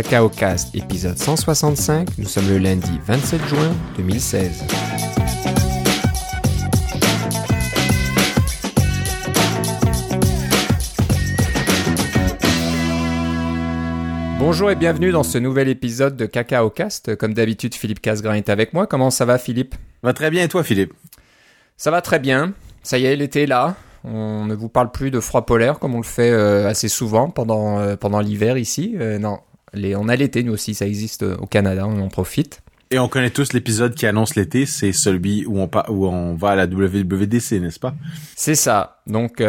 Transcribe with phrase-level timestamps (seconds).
[0.00, 2.18] Cacao Cast, épisode 165.
[2.18, 4.62] Nous sommes le lundi 27 juin 2016.
[14.38, 17.16] Bonjour et bienvenue dans ce nouvel épisode de Cacao Cast.
[17.16, 18.86] Comme d'habitude, Philippe Casgrain est avec moi.
[18.86, 19.74] Comment ça va, Philippe?
[20.04, 20.92] Va très bien, et toi, Philippe?
[21.76, 22.52] Ça va très bien.
[22.84, 23.74] Ça y est, l'été est là.
[24.04, 27.30] On ne vous parle plus de froid polaire comme on le fait euh, assez souvent
[27.30, 28.94] pendant, euh, pendant l'hiver ici.
[29.00, 29.40] Euh, non,
[29.74, 32.62] les, on a l'été, nous aussi, ça existe au Canada, on en profite.
[32.90, 36.50] Et on connaît tous l'épisode qui annonce l'été, c'est celui où on, où on va
[36.50, 37.94] à la WWDC, n'est-ce pas?
[38.34, 39.02] C'est ça.
[39.06, 39.42] Donc,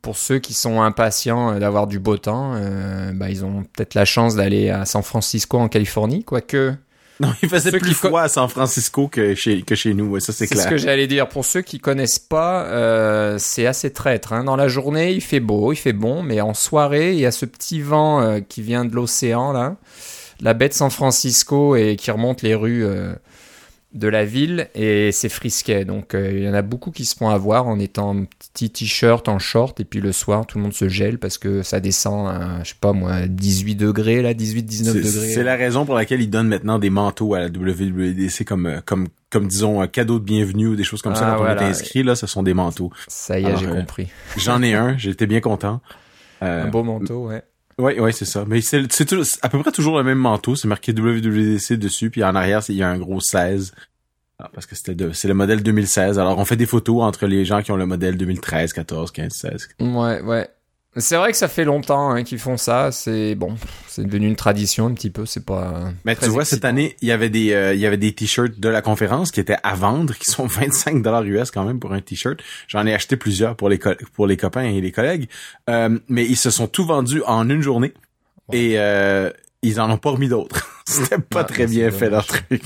[0.00, 2.54] pour ceux qui sont impatients d'avoir du beau temps,
[3.12, 6.72] bah, ils ont peut-être la chance d'aller à San Francisco en Californie, quoique
[7.20, 10.46] non, il faisait plus froid à San Francisco que chez, que chez nous, ça c'est
[10.46, 10.62] clair.
[10.62, 11.28] C'est ce que j'allais dire.
[11.28, 14.32] Pour ceux qui connaissent pas, euh, c'est assez traître.
[14.32, 14.44] Hein.
[14.44, 17.30] Dans la journée, il fait beau, il fait bon, mais en soirée, il y a
[17.30, 19.76] ce petit vent euh, qui vient de l'océan, là,
[20.40, 23.12] la baie de San Francisco et qui remonte les rues euh,
[23.92, 25.84] de la ville et c'est frisquet.
[25.84, 28.70] Donc euh, il y en a beaucoup qui se font avoir en étant en petit
[28.70, 31.80] t-shirt, en short et puis le soir tout le monde se gèle parce que ça
[31.80, 35.10] descend à, je sais pas moi, 18 degrés là, 18 19 degrés.
[35.10, 38.80] C'est la raison pour laquelle ils donnent maintenant des manteaux à la WWDC comme euh,
[38.84, 41.46] comme comme disons un cadeau de bienvenue ou des choses comme ça ah, quand on
[41.46, 42.90] est inscrit là, ce sont des manteaux.
[43.08, 44.08] Ça y est, j'ai euh, compris.
[44.36, 45.80] J'en ai un, j'étais bien content.
[46.40, 47.42] un beau manteau, ouais.
[47.80, 48.44] Oui, oui, c'est ça.
[48.46, 48.86] Mais c'est
[49.42, 50.54] à peu près toujours le même manteau.
[50.54, 53.72] C'est marqué WWDC dessus, puis en arrière, il y a un gros 16.
[54.38, 56.18] Ah, parce que c'était c'est le modèle 2016.
[56.18, 59.32] Alors, on fait des photos entre les gens qui ont le modèle 2013, 14, 15,
[59.32, 59.68] 16.
[59.80, 60.48] Ouais, ouais.
[60.96, 62.90] C'est vrai que ça fait longtemps hein, qu'ils font ça.
[62.90, 63.54] C'est bon,
[63.86, 65.24] c'est devenu une tradition un petit peu.
[65.24, 65.84] C'est pas.
[66.04, 68.58] Mais tu vois, cette année, il y avait des, euh, il y avait des t-shirts
[68.58, 71.92] de la conférence qui étaient à vendre, qui sont 25 dollars US quand même pour
[71.92, 72.40] un t-shirt.
[72.66, 73.78] J'en ai acheté plusieurs pour les
[74.14, 75.28] pour les copains et les collègues,
[75.68, 77.94] euh, mais ils se sont tout vendus en une journée
[78.52, 79.30] et euh,
[79.62, 80.68] ils en ont pas remis d'autres.
[80.86, 82.62] C'était pas très bien fait leur truc.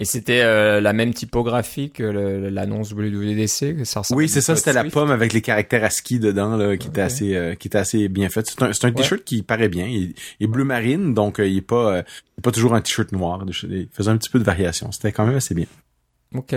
[0.00, 4.84] Et c'était euh, la même typographie que l'annonce WWDC ça Oui, c'est ça, c'était la
[4.84, 8.28] pomme avec les caractères ASCII dedans là, qui était assez euh, qui était assez bien
[8.28, 8.44] fait.
[8.44, 11.62] C'est un, un t-shirt qui paraît bien, il, est bleu marine donc euh, il est
[11.62, 12.02] pas
[12.42, 15.36] pas toujours un t-shirt noir, il faisait un petit peu de variation, c'était quand même
[15.36, 15.66] assez bien.
[16.34, 16.56] OK.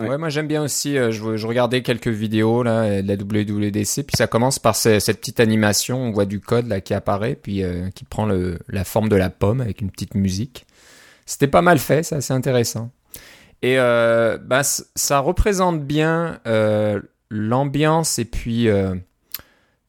[0.00, 4.16] Ouais, moi j'aime bien aussi je, je, regardais quelques vidéos là de la WWDC puis
[4.16, 7.62] ça commence par cette petite animation, on voit du code là qui apparaît puis
[7.94, 10.66] qui prend le, la forme de la pomme avec une petite musique.
[11.26, 12.90] C'était pas mal fait, c'est assez intéressant.
[13.62, 18.94] Et euh, bah, ça représente bien euh, l'ambiance et puis euh,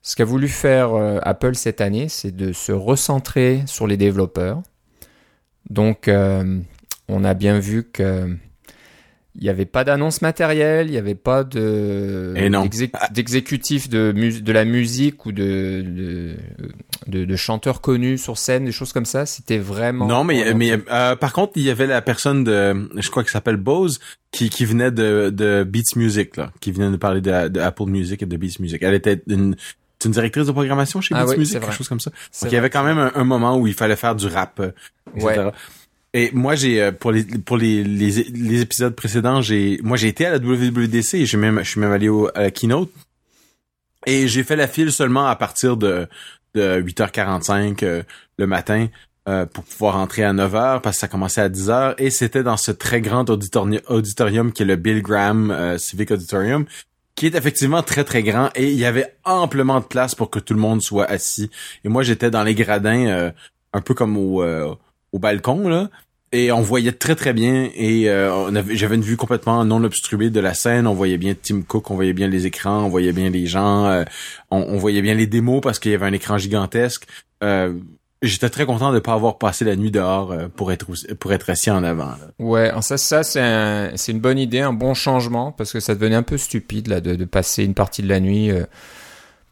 [0.02, 0.94] ce qu'a voulu faire
[1.24, 4.62] Apple cette année, c'est de se recentrer sur les développeurs.
[5.70, 8.38] Donc, on a bien vu que
[9.38, 12.34] il n'y avait pas d'annonce matérielle, il n'y avait pas de
[13.12, 16.36] d'exécutif de, de la musique ou de,
[17.08, 19.26] de, de, chanteurs connus sur scène, des choses comme ça.
[19.26, 20.08] C'était vraiment.
[20.08, 23.32] Non, mais mais euh, par contre, il y avait la personne de, je crois qu'il
[23.32, 24.00] s'appelle Bose,
[24.32, 28.24] qui qui venait de de Beats Music là, qui venait de parler de, Apple Music
[28.24, 28.82] et de Beats Music.
[28.82, 29.56] Elle était une
[30.06, 32.12] une directrice de programmation chez ah Beats Music, quelque chose comme ça.
[32.12, 34.72] Donc il y avait quand même un, moment où il fallait faire du rap, euh,
[35.16, 35.46] etc.
[35.46, 35.52] Ouais.
[36.16, 40.26] Et moi, j'ai euh, pour les pour les, les, épisodes précédents, j'ai moi j'ai été
[40.26, 42.90] à la WWDC et j'ai même je suis même allé au, à la keynote.
[44.06, 46.08] Et j'ai fait la file seulement à partir de
[46.54, 48.04] de 8h45 euh,
[48.38, 48.88] le matin
[49.28, 52.56] euh, pour pouvoir entrer à 9h parce que ça commençait à 10h et c'était dans
[52.56, 56.64] ce très grand auditorium qui est le Bill Graham Civic Auditorium
[57.16, 60.40] qui est effectivement très très grand et il y avait amplement de place pour que
[60.40, 61.52] tout le monde soit assis.
[61.84, 63.34] Et moi j'étais dans les gradins
[63.74, 64.42] un peu comme au
[65.12, 65.90] au balcon là
[66.32, 70.40] et on voyait très très bien et euh, j'avais une vue complètement non obstruée de
[70.40, 70.88] la scène.
[70.88, 73.86] On voyait bien Tim Cook, on voyait bien les écrans, on voyait bien les gens,
[73.86, 74.04] euh,
[74.52, 77.08] on, voyait bien les démos parce qu'il y avait un écran gigantesque.
[77.44, 77.74] Euh,
[78.22, 81.50] J'étais très content de pas avoir passé la nuit dehors euh, pour être pour être
[81.50, 82.06] assis en avant.
[82.06, 82.32] Là.
[82.40, 86.16] Ouais, ça ça c'est c'est une bonne idée, un bon changement parce que ça devenait
[86.16, 88.52] un peu stupide là de, de passer une partie de la nuit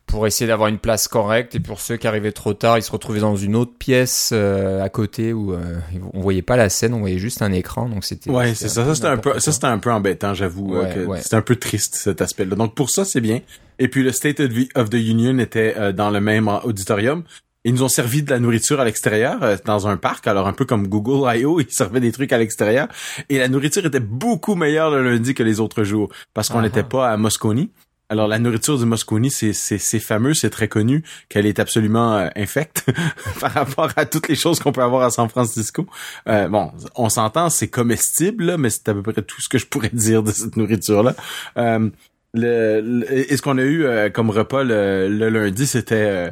[0.05, 2.91] pour essayer d'avoir une place correcte et pour ceux qui arrivaient trop tard, ils se
[2.91, 5.79] retrouvaient dans une autre pièce euh, à côté où euh,
[6.13, 8.29] on voyait pas la scène, on voyait juste un écran, donc c'était.
[8.29, 8.85] Ouais, c'est ça.
[8.85, 10.75] Ça c'était un peu, ça c'était un peu embêtant, j'avoue.
[10.75, 12.55] Euh, c'était un peu triste cet aspect-là.
[12.55, 13.41] Donc pour ça c'est bien.
[13.79, 14.39] Et puis le State
[14.75, 17.23] of the Union était dans le même auditorium.
[17.65, 20.65] Ils nous ont servi de la nourriture à l'extérieur dans un parc, alors un peu
[20.65, 21.59] comme Google I.O.
[21.61, 22.87] Ils servaient des trucs à l'extérieur
[23.29, 26.63] et la nourriture était beaucoup meilleure le lundi que les autres jours parce qu'on ah
[26.63, 27.69] n'était pas à Moscone.
[28.09, 32.85] Alors la nourriture du Moscone, c'est fameux, c'est très connu qu'elle est absolument euh, infecte
[33.39, 35.87] par rapport à toutes les choses qu'on peut avoir à San Francisco.
[36.27, 39.65] Euh, bon, on s'entend, c'est comestible, mais c'est à peu près tout ce que je
[39.65, 41.15] pourrais dire de cette nourriture là.
[41.57, 41.89] Euh,
[42.35, 46.31] le, et ce qu'on a eu euh, comme repas le, lundi, c'était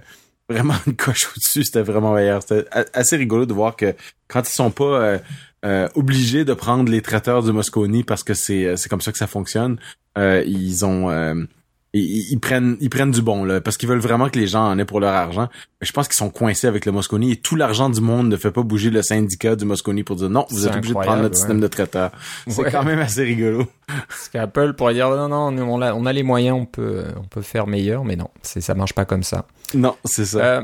[0.51, 2.41] vraiment une coche au-dessus, c'était vraiment meilleur.
[2.41, 3.95] C'était assez rigolo de voir que
[4.27, 5.19] quand ils sont pas euh,
[5.65, 9.27] euh, obligés de prendre les traiteurs du Mosconi parce que c'est comme ça que ça
[9.27, 9.79] fonctionne,
[10.17, 11.09] euh, ils ont
[11.93, 14.79] ils, prennent ils prennent du bon là parce qu'ils veulent vraiment que les gens en
[14.79, 15.49] aient pour leur argent.
[15.81, 18.37] Mais je pense qu'ils sont coincés avec le Mosconi et tout l'argent du monde ne
[18.37, 21.21] fait pas bouger le syndicat du Mosconi pour dire non, vous êtes obligé de prendre
[21.21, 22.11] notre système de traiteur.
[22.47, 23.67] C'est quand même assez rigolo.
[23.87, 27.25] Parce qu'Apple pourrait dire non non, on a, on a les moyens, on peut on
[27.25, 29.45] peut faire meilleur, mais non, c'est ça marche pas comme ça.
[29.73, 30.39] Non, c'est ça.
[30.39, 30.61] Euh,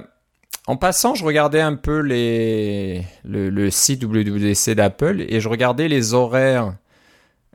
[0.66, 5.90] en passant, je regardais un peu les le, le site WWDC d'Apple et je regardais
[5.90, 6.74] les horaires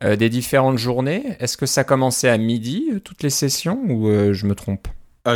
[0.04, 1.36] euh, des différentes journées.
[1.38, 4.88] Est-ce que ça commençait à midi, euh, toutes les sessions, ou euh, je me trompe?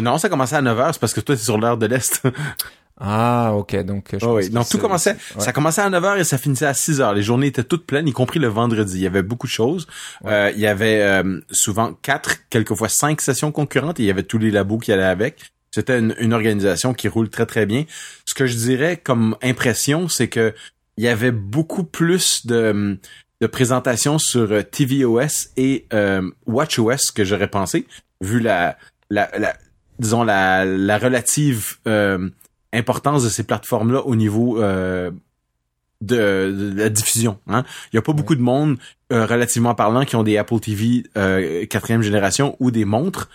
[0.03, 2.23] Non, ça commençait à 9h, c'est parce que toi, tu es sur l'heure de l'Est.
[3.01, 4.17] ah, ok, donc...
[4.21, 7.15] Je oui, donc tout commençait, ça commençait à 9h et ça finissait à 6h.
[7.15, 8.97] Les journées étaient toutes pleines, y compris le vendredi.
[8.97, 9.87] Il y avait beaucoup de choses.
[10.25, 11.23] il y avait
[11.53, 15.05] souvent quatre, quelquefois cinq sessions concurrentes et il y avait tous les labos qui allaient
[15.05, 15.53] avec.
[15.71, 17.85] C'était une, une, organisation qui roule très très bien.
[18.25, 20.55] Ce que je dirais comme impression, c'est que
[20.97, 22.99] il y avait beaucoup plus de
[23.41, 27.87] de présentation sur euh, tvOS et euh, watchOS que j'aurais pensé,
[28.21, 28.77] vu la,
[29.11, 29.55] la, la
[29.99, 32.29] disons la, la relative euh,
[32.73, 35.11] importance de ces plateformes-là au niveau euh,
[36.01, 37.39] de, la diffusion.
[37.47, 37.65] Hein.
[37.93, 38.79] Il y a pas beaucoup de monde,
[39.11, 41.05] relativement parlant, qui ont des Apple TV
[41.69, 43.31] quatrième génération ou des montres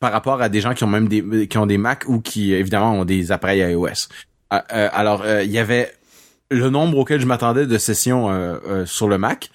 [0.00, 2.54] par rapport à des gens qui ont même des qui ont des Mac ou qui
[2.54, 4.08] évidemment ont des appareils iOS.
[4.48, 5.92] alors il y avait
[6.50, 9.50] le nombre auquel je m'attendais de sessions euh, euh, sur le Mac.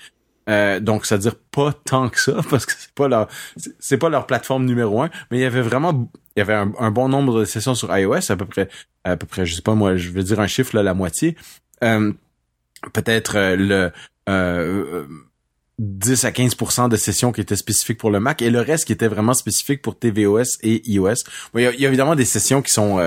[0.50, 3.28] Euh, donc, c'est-à-dire pas tant que ça, parce que c'est pas leur,
[3.80, 6.92] c'est pas leur plateforme numéro un, mais il y avait vraiment, il y avait un,
[6.92, 8.70] bon nombre de sessions sur iOS, à peu près,
[9.04, 11.38] à peu près, je sais pas moi, je veux dire un chiffre là, la moitié.
[11.80, 13.92] peut-être le
[15.80, 18.94] 10 à 15% de sessions qui étaient spécifiques pour le Mac et le reste qui
[18.94, 21.24] était vraiment spécifique pour tvOS et iOS.
[21.56, 23.00] il, y a, évidemment des sessions qui sont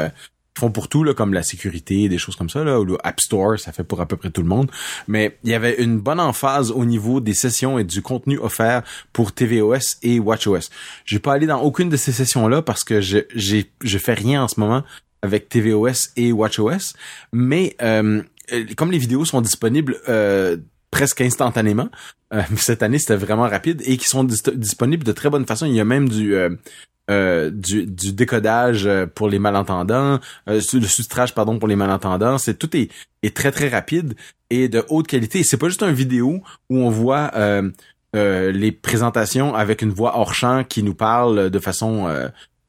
[0.58, 3.20] font pour tout, là, comme la sécurité, des choses comme ça, là, ou le App
[3.20, 4.70] Store, ça fait pour à peu près tout le monde.
[5.06, 8.82] Mais il y avait une bonne emphase au niveau des sessions et du contenu offert
[9.12, 10.70] pour tvOS et watchOS.
[11.04, 14.44] J'ai pas allé dans aucune de ces sessions-là parce que je, j'ai, je fais rien
[14.44, 14.82] en ce moment
[15.22, 16.94] avec tvOS et watchOS.
[17.32, 18.22] Mais euh,
[18.76, 20.56] comme les vidéos sont disponibles euh,
[20.90, 21.90] presque instantanément.
[22.34, 25.66] Euh, cette année, c'était vraiment rapide et qui sont disponibles de très bonne façon.
[25.66, 26.34] Il y a même du
[27.08, 30.18] euh, du, du, décodage euh, pour les malentendants,
[30.48, 32.90] euh, le sous-titrage pardon pour les malentendants, c'est tout est,
[33.22, 34.14] est très très rapide
[34.50, 35.44] et de haute qualité.
[35.44, 37.70] C'est pas juste une vidéo où on voit euh,
[38.12, 42.08] les présentations avec une voix hors champ qui nous parle de façon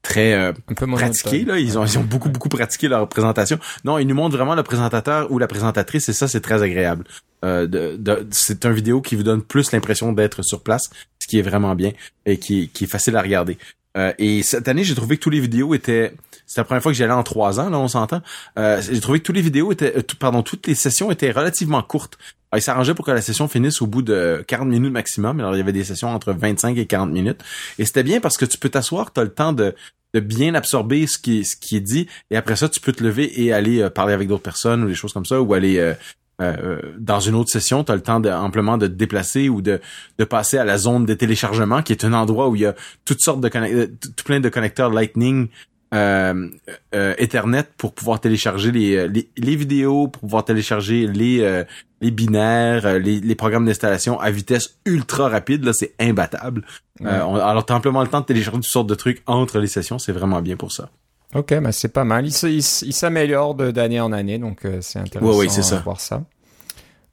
[0.07, 4.07] très euh, pratiquée là ils ont ils ont beaucoup beaucoup pratiqué leur présentation non ils
[4.07, 7.03] nous montrent vraiment le présentateur ou la présentatrice et ça c'est très agréable
[7.43, 10.89] euh, de, c'est un vidéo qui vous donne plus l'impression d'être sur place
[11.19, 11.91] ce qui est vraiment bien
[12.25, 13.57] et qui, qui est facile à regarder
[13.97, 16.13] euh, et cette année, j'ai trouvé que tous les vidéos étaient.
[16.45, 18.21] C'est la première fois que j'y allais en trois ans, là, on s'entend.
[18.57, 21.81] Euh, j'ai trouvé que tous les vidéos étaient, euh, pardon, toutes les sessions étaient relativement
[21.81, 22.17] courtes.
[22.51, 25.39] Alors, il s'arrangeait pour que la session finisse au bout de 40 minutes maximum.
[25.39, 27.41] Alors, il y avait des sessions entre 25 et 40 minutes.
[27.79, 29.75] Et c'était bien parce que tu peux t'asseoir, tu as le temps de,
[30.13, 32.07] de bien absorber ce qui, ce qui est dit.
[32.31, 34.95] Et après ça, tu peux te lever et aller parler avec d'autres personnes ou des
[34.95, 35.95] choses comme ça, ou aller
[36.39, 39.61] euh, dans une autre session, tu as le temps de, amplement de te déplacer ou
[39.61, 39.81] de,
[40.19, 42.75] de passer à la zone de téléchargement, qui est un endroit où il y a
[43.05, 45.47] toutes sortes de euh, tout plein de connecteurs Lightning
[45.93, 46.49] euh,
[46.93, 51.63] euh, Ethernet pour pouvoir télécharger les, les, les, vidéos, pour pouvoir télécharger les,
[52.01, 55.63] les binaires, les, les programmes d'installation à vitesse ultra rapide.
[55.63, 56.63] Là, c'est imbattable.
[57.03, 59.99] alors, tu as amplement le temps de télécharger toutes sortes de trucs entre les sessions.
[59.99, 60.89] C'est vraiment bien pour ça.
[61.35, 62.25] Ok, bah c'est pas mal.
[62.25, 66.23] Il, s'améliore d'année en année, donc euh, c'est intéressant de voir ça.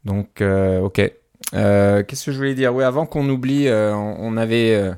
[0.05, 1.01] Donc, euh, ok.
[1.55, 2.75] Euh, qu'est-ce que je voulais dire?
[2.75, 4.93] Oui, avant qu'on oublie, on avait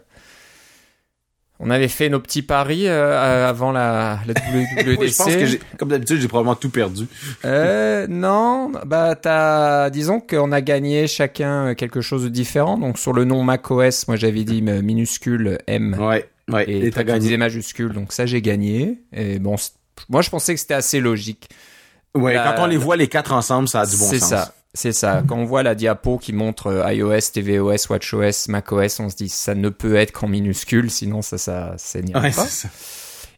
[1.59, 5.07] on avait fait nos petits paris avant la, la WWDC.
[5.07, 7.07] je pense que comme d'habitude, j'ai probablement tout perdu.
[7.45, 12.77] euh, non, bah t'as, disons qu'on a gagné chacun quelque chose de différent.
[12.79, 15.97] Donc sur le nom macOS, moi j'avais dit minuscule M.
[15.99, 16.29] Ouais.
[16.49, 19.01] Ouais, et t'as gagné des majuscules, donc ça j'ai gagné.
[19.13, 19.57] Et bon,
[20.09, 21.49] moi je pensais que c'était assez logique.
[22.15, 24.11] Ouais, quand on les voit les quatre ensemble, ça a du bon sens.
[24.11, 25.23] C'est ça, c'est ça.
[25.27, 29.29] Quand on voit la diapo qui montre euh, iOS, tvOS, watchOS, macOS, on se dit
[29.29, 32.31] ça ne peut être qu'en minuscule, sinon ça, ça, ça ouais, pas.
[32.31, 32.69] Ça.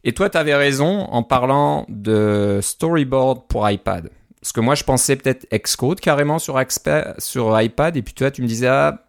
[0.05, 4.11] Et toi, t'avais raison en parlant de storyboard pour iPad.
[4.41, 6.61] Parce que moi, je pensais peut-être Xcode carrément sur,
[7.19, 9.05] sur iPad, et puis toi, tu me disais ah,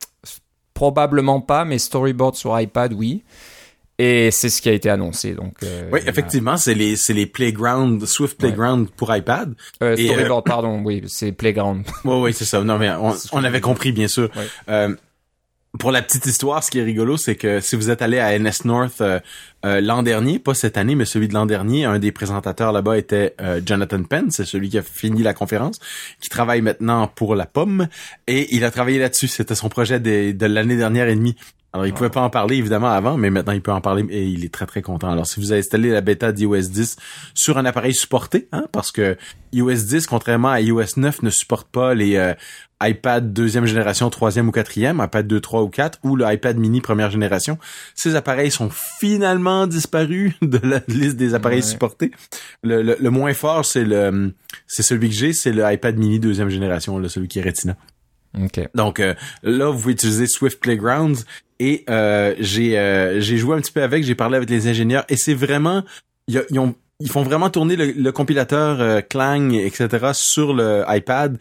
[0.73, 3.23] probablement pas, mais storyboard sur iPad, oui.
[3.99, 5.33] Et c'est ce qui a été annoncé.
[5.33, 9.53] Donc, euh, oui, effectivement, c'est les c'est les Playground Swift Playground pour iPad.
[9.83, 11.85] Euh, Storyboard, euh, pardon, oui, c'est Playground.
[12.05, 12.63] oui, oui, c'est ça.
[12.63, 14.29] Non, mais on, on avait compris bien sûr.
[14.69, 14.95] Euh,
[15.77, 18.37] pour la petite histoire, ce qui est rigolo, c'est que si vous êtes allé à
[18.37, 19.19] NS North euh,
[19.65, 22.97] euh, l'an dernier, pas cette année, mais celui de l'an dernier, un des présentateurs là-bas
[22.97, 25.79] était euh, Jonathan Penn, c'est celui qui a fini la conférence,
[26.21, 27.87] qui travaille maintenant pour la pomme,
[28.25, 29.27] et il a travaillé là-dessus.
[29.27, 31.35] C'était son projet de, de l'année dernière et demie.
[31.71, 34.25] Alors, il pouvait pas en parler évidemment avant, mais maintenant il peut en parler et
[34.25, 35.11] il est très très content.
[35.11, 36.95] Alors, si vous avez installé la bêta d'iOS 10
[37.35, 39.17] sur un appareil supporté, hein, parce que
[39.53, 42.33] iOS 10, contrairement à iOS 9, ne supporte pas les euh,
[42.81, 46.81] iPad deuxième génération, troisième ou quatrième, iPad 2, 3 ou 4, ou le iPad mini
[46.81, 47.59] première génération.
[47.93, 52.09] Ces appareils sont finalement disparus de la liste des appareils supportés.
[52.63, 54.33] Le, le, moins fort, c'est le
[54.65, 57.77] c'est celui que j'ai, c'est le iPad mini deuxième génération, là, celui qui est Retina.
[58.39, 58.67] Okay.
[58.75, 61.25] Donc euh, là, vous pouvez utiliser Swift Playgrounds
[61.59, 65.05] et euh, j'ai euh, j'ai joué un petit peu avec, j'ai parlé avec les ingénieurs
[65.09, 65.83] et c'est vraiment
[66.27, 70.09] ils, ont ils font vraiment tourner le, compilateur Clang, etc.
[70.13, 71.37] sur le iPad,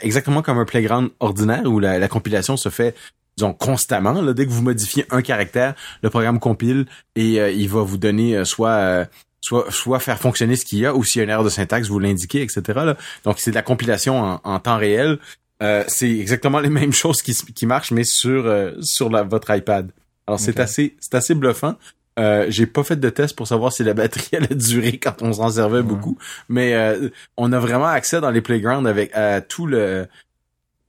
[0.00, 2.94] exactement comme un playground ordinaire où la, la compilation se fait
[3.36, 4.22] disons constamment.
[4.22, 6.86] Là, dès que vous modifiez un caractère, le programme compile
[7.16, 9.06] et il va vous donner soit
[9.40, 11.50] soit soit faire fonctionner ce qu'il y a ou s'il y a une erreur de
[11.50, 12.62] syntaxe, vous l'indiquez, etc.
[12.66, 12.96] Là.
[13.24, 15.18] Donc c'est de la compilation en, en temps réel
[15.62, 19.54] euh, c'est exactement les mêmes choses qui, qui marchent, mais sur euh, sur la, votre
[19.54, 19.90] iPad.
[20.26, 21.76] Alors c'est assez c'est assez bluffant.
[22.18, 25.34] Euh, j'ai pas fait de test pour savoir si la batterie allait durer quand on
[25.34, 29.12] s'en servait beaucoup, mais euh, on a vraiment accès dans les playgrounds avec
[29.48, 30.06] tout le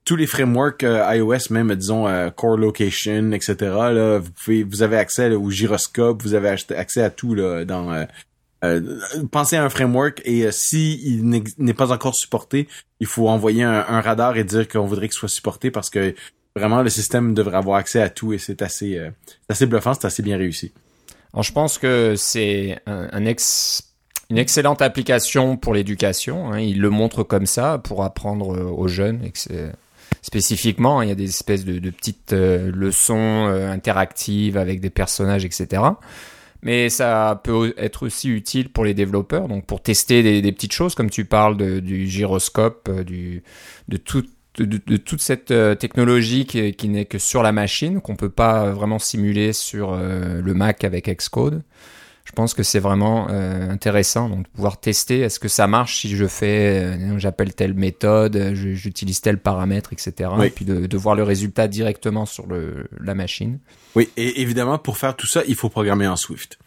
[0.06, 2.06] tous les frameworks iOS, même disons
[2.38, 3.56] Core Location, etc.
[3.60, 8.08] Là, vous pouvez, vous avez accès au gyroscope, vous avez accès à tout là dans
[8.64, 8.98] euh,
[9.32, 12.68] pensez à un framework et euh, si il n'est pas encore supporté,
[13.00, 16.16] il faut envoyer un, radar et dire qu'on voudrait qu'il soit supporté parce que
[16.56, 19.12] vraiment le système devrait avoir accès à tout et c'est assez, euh,
[19.48, 20.74] assez bluffant, c'est assez bien réussi.
[21.34, 23.94] Alors je pense que c'est un, ex,
[24.32, 26.52] une excellente application pour l'éducation.
[26.52, 26.60] Hein.
[26.60, 29.24] Il le montre comme ça pour apprendre aux jeunes.
[29.24, 29.72] Et que
[30.24, 35.82] spécifiquement, il y a des espèces de, de petites leçons interactives avec des personnages, etc
[36.62, 40.96] mais ça peut être aussi utile pour les développeurs, donc pour tester des, petites choses,
[40.96, 43.04] comme tu parles du gyroscope, euh,
[43.88, 44.26] de, tout,
[44.58, 49.00] de, toute cette euh, technologie qui, n'est que sur la machine, qu'on peut pas vraiment
[49.00, 51.64] simuler sur euh, le Mac avec Xcode.
[52.28, 56.14] Je pense que c'est vraiment intéressant donc de pouvoir tester est-ce que ça marche si
[56.14, 60.30] je fais j'appelle telle méthode, j'utilise tel paramètre, etc.
[60.44, 63.60] Et puis de, de, voir le résultat directement sur le, la machine.
[63.96, 66.60] Oui, et évidemment, pour faire tout ça, il faut programmer en Swift.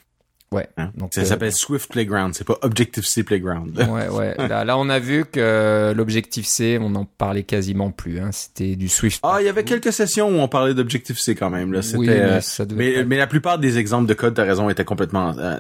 [0.53, 0.69] Ouais.
[0.77, 0.91] Hein?
[0.97, 3.79] Donc ça euh, s'appelle Swift Playground, c'est pas Objective C Playground.
[3.79, 4.35] ouais, ouais.
[4.49, 8.19] Là, là, on a vu que l'Objective C, on n'en parlait quasiment plus.
[8.19, 8.31] Hein.
[8.33, 9.21] C'était du Swift.
[9.23, 11.73] Ah, il y avait quelques sessions où on parlait d'Objective C quand même.
[11.73, 14.69] Là, oui, mais, euh, ça mais, mais, la plupart des exemples de code, t'as raison,
[14.71, 15.59] étaient complètement euh,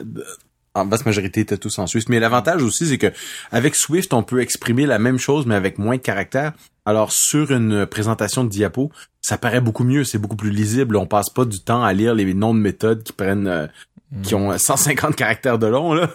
[0.74, 2.08] en basse majorité étaient tous en Swift.
[2.08, 3.12] Mais l'avantage aussi, c'est que
[3.50, 6.52] avec Swift, on peut exprimer la même chose, mais avec moins de caractères.
[6.86, 10.96] Alors, sur une présentation de diapo, ça paraît beaucoup mieux, c'est beaucoup plus lisible.
[10.96, 13.68] On passe pas du temps à lire les noms de méthodes qui prennent,
[14.12, 16.10] euh, qui ont 150 caractères de long, là.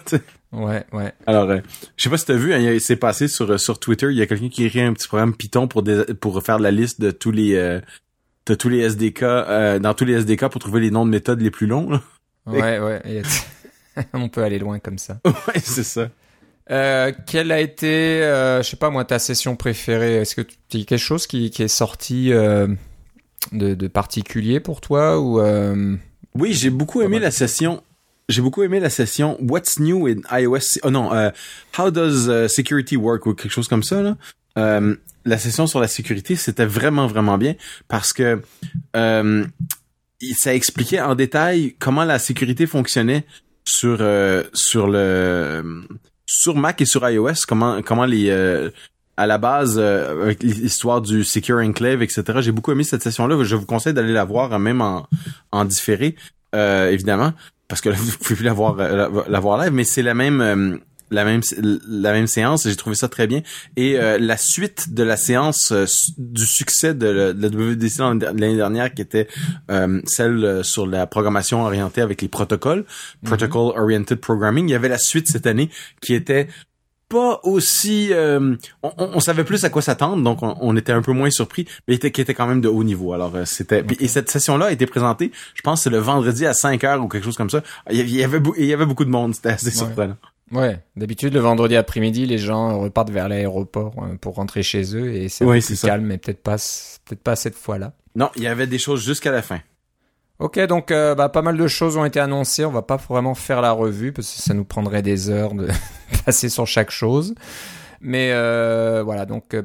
[0.52, 1.12] Ouais, ouais.
[1.26, 1.58] Alors, euh,
[1.96, 4.22] je sais pas si t'as vu, hein, c'est passé sur euh, sur Twitter, il y
[4.22, 5.84] a quelqu'un qui écrit un petit programme Python pour
[6.20, 7.54] pour faire la liste de tous les
[8.46, 9.20] de tous les SDK
[9.80, 11.90] dans tous les SDK pour trouver les noms de méthodes les plus longs.
[11.90, 12.02] Là.
[12.46, 13.22] Ouais, ouais.
[14.12, 15.18] On peut aller loin comme ça.
[15.24, 16.08] ouais, c'est ça.
[16.70, 20.16] Euh, quelle a été, euh, je sais pas moi, ta session préférée?
[20.16, 22.66] Est-ce que tu as quelque chose qui, qui est sorti euh,
[23.52, 25.96] de, de, particulier pour toi ou euh,
[26.38, 27.82] Oui, j'ai beaucoup aimé la session.
[28.28, 30.78] J'ai beaucoup aimé la session What's New in iOS.
[30.82, 31.30] Oh non, euh,
[31.78, 34.16] How Does uh, Security Work ou quelque chose comme ça là.
[34.58, 37.54] Euh, la session sur la sécurité, c'était vraiment vraiment bien
[37.88, 38.40] parce que
[38.94, 43.24] ça expliquait en détail comment la sécurité fonctionnait
[43.66, 45.82] sur euh, sur le
[46.24, 48.70] sur Mac et sur iOS comment comment les euh,
[49.16, 53.26] à la base euh, avec l'histoire du secure enclave etc j'ai beaucoup aimé cette session
[53.26, 55.06] là je vous conseille d'aller la voir même en
[55.52, 56.16] en différé
[56.54, 57.32] évidemment
[57.68, 60.80] parce que là, vous pouvez plus la voir la, voir live mais c'est la même
[61.10, 61.40] la même
[61.88, 63.42] la même séance j'ai trouvé ça très bien.
[63.76, 65.84] Et euh, la suite de la séance euh,
[66.18, 69.28] du succès de, la, de WWDC l'année dernière qui était
[69.70, 72.84] euh, celle sur la programmation orientée avec les protocoles
[73.22, 73.28] mhm.
[73.28, 75.70] protocol oriented programming il y avait la suite cette année
[76.00, 76.48] qui était
[77.08, 81.30] pas aussi on, on, savait plus à quoi s'attendre donc on, était un peu moins
[81.30, 83.12] surpris mais était, qui était quand même de haut niveau.
[83.12, 86.54] Alors c'était et cette session là a été présentée je pense c'est le vendredi à
[86.54, 87.62] 5 heures ou quelque chose comme ça.
[87.90, 90.16] Il y avait il y avait beaucoup de monde c'était assez surprenant.
[90.52, 95.12] Ouais, d'habitude le vendredi après-midi, les gens repartent vers l'aéroport euh, pour rentrer chez eux
[95.12, 96.56] et c'est peu calme, mais peut-être pas,
[97.04, 97.94] peut-être pas cette fois-là.
[98.14, 99.60] Non, il y avait des choses jusqu'à la fin.
[100.38, 102.64] Ok, donc euh, bah, pas mal de choses ont été annoncées.
[102.64, 105.68] On va pas vraiment faire la revue parce que ça nous prendrait des heures de
[106.24, 107.34] passer sur chaque chose.
[108.00, 109.56] Mais euh, voilà, donc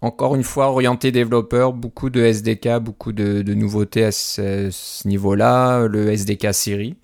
[0.00, 5.86] encore une fois orienté développeur, beaucoup de SDK, beaucoup de, nouveautés à ce, niveau-là.
[5.86, 6.96] Le SDK Siri.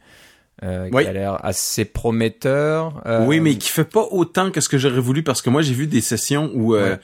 [0.62, 3.02] Euh, qui a l'air assez prometteur.
[3.06, 5.60] Euh, oui, mais qui fait pas autant que ce que j'aurais voulu parce que moi
[5.60, 6.96] j'ai vu des sessions où euh,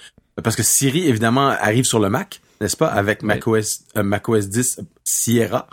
[0.45, 5.67] parce que Siri évidemment arrive sur le Mac, n'est-ce pas, avec macOS macOS 10 Sierra.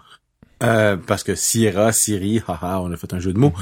[0.60, 3.54] Parce que Sierra, Siri, haha, on a fait un jeu de mots.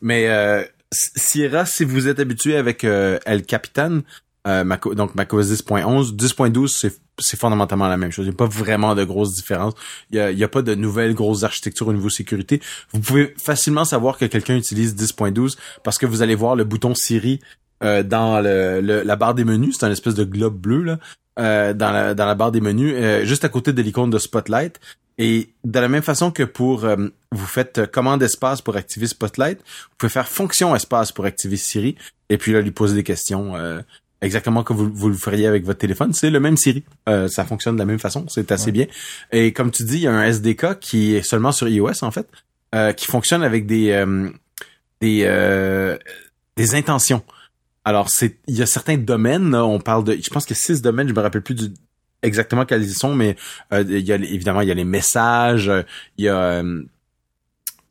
[0.00, 4.00] mais Sierra, si vous êtes habitué avec El Capitan,
[4.48, 8.24] euh, donc macOS 10.11, 10.12 c'est c'est fondamentalement la même chose.
[8.24, 9.74] Il n'y a pas vraiment de grosses différences.
[10.10, 12.60] Il n'y a, y a, pas de nouvelles grosses architectures au niveau sécurité.
[12.92, 16.94] Vous pouvez facilement savoir que quelqu'un utilise 10.12 parce que vous allez voir le bouton
[16.94, 17.38] Siri
[17.84, 19.76] euh, dans le, la barre des menus.
[19.78, 20.98] C'est un espèce de globe bleu là,
[21.38, 24.18] euh, dans, la, dans la barre des menus, euh, juste à côté de l'icône de
[24.18, 24.80] Spotlight.
[25.24, 26.96] Et de la même façon que pour euh,
[27.30, 31.96] vous faites commande espace pour activer Spotlight, vous pouvez faire fonction espace pour activer Siri
[32.28, 33.54] et puis là lui poser des questions
[34.22, 36.14] exactement comme vous, vous, le feriez avec votre téléphone.
[36.14, 36.84] C'est le même Siri.
[37.08, 38.24] Euh, ça fonctionne de la même façon.
[38.28, 38.86] C'est assez bien.
[39.32, 42.10] Et comme tu dis, il y a un SDK qui est seulement sur iOS en
[42.10, 42.26] fait,
[42.74, 44.30] euh, qui fonctionne avec des euh,
[45.00, 45.98] des
[46.56, 47.22] des intentions.
[47.84, 49.54] Alors c'est il y a certains domaines.
[49.54, 51.08] on parle de, je pense que six domaines.
[51.08, 51.74] Je me rappelle plus du,
[52.22, 53.36] exactement quels ils sont, mais
[53.72, 55.70] il y a évidemment il y a les messages,
[56.18, 56.62] il y a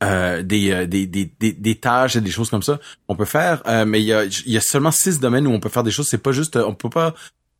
[0.03, 2.79] euh, des, euh, des, des, des, des, tâches et des choses comme ça.
[3.07, 5.59] On peut faire, euh, mais il y a, y a seulement six domaines où on
[5.59, 6.07] peut faire des choses.
[6.07, 7.13] C'est pas juste, on peut pas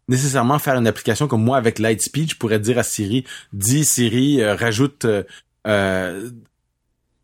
[0.08, 2.32] nécessairement faire une application comme moi avec Lightspeed.
[2.32, 5.06] Je pourrais dire à Siri, dis Siri, rajoute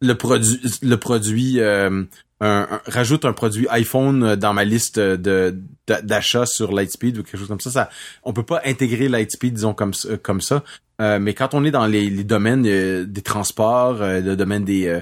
[0.02, 2.08] le produit, le produit, un,
[2.40, 7.60] rajoute un produit iPhone dans ma liste de d'achat sur Lightspeed ou quelque chose comme
[7.60, 7.72] ça.
[7.72, 7.90] Ça,
[8.24, 10.64] on peut pas intégrer Lightspeed, disons comme comme ça.
[11.02, 15.02] Euh, mais quand on est dans les, domaines euh, des transports, euh, le domaine des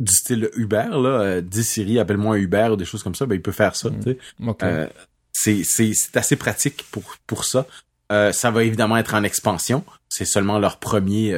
[0.00, 3.34] du style Uber, là, dis Siri, appelle-moi un Uber ou des choses comme ça, ben
[3.34, 3.90] il peut faire ça.
[3.90, 4.88] Mm.
[5.32, 7.66] c'est c'est assez pratique pour pour ça.
[8.08, 9.84] ça va évidemment être en expansion.
[10.08, 11.34] C'est seulement leur premier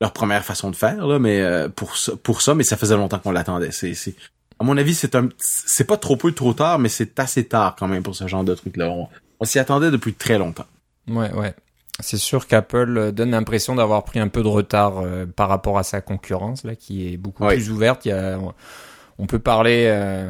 [0.00, 3.18] leur première façon de faire là, mais pour ça, pour ça, mais ça faisait longtemps
[3.18, 3.72] qu'on l'attendait.
[3.72, 4.14] C'est c'est
[4.58, 7.76] à mon avis, c'est un c'est pas trop peu trop tard, mais c'est assez tard
[7.78, 8.90] quand même pour ce genre de truc là.
[9.40, 10.66] on s'y attendait depuis très longtemps.
[11.08, 11.54] Ouais, ouais.
[12.00, 15.78] C'est sûr qu'Apple euh, donne l'impression d'avoir pris un peu de retard euh, par rapport
[15.78, 18.04] à sa concurrence là, qui est beaucoup plus ouverte.
[18.04, 18.38] Il y a,
[19.18, 20.28] on peut parler euh,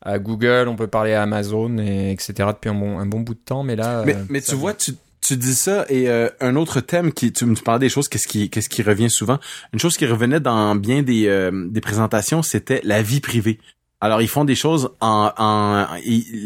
[0.00, 2.32] à Google, on peut parler à Amazon, et etc.
[2.48, 4.02] depuis un bon, un bon bout de temps, mais là.
[4.06, 7.54] Mais, mais tu vois, tu, tu dis ça et un autre thème qui tu me
[7.54, 9.38] parlais des choses qu'est-ce qui qu'est-ce qui revient souvent.
[9.72, 13.58] Une chose qui revenait dans bien des des présentations c'était la vie privée.
[14.00, 15.86] Alors ils font des choses en, en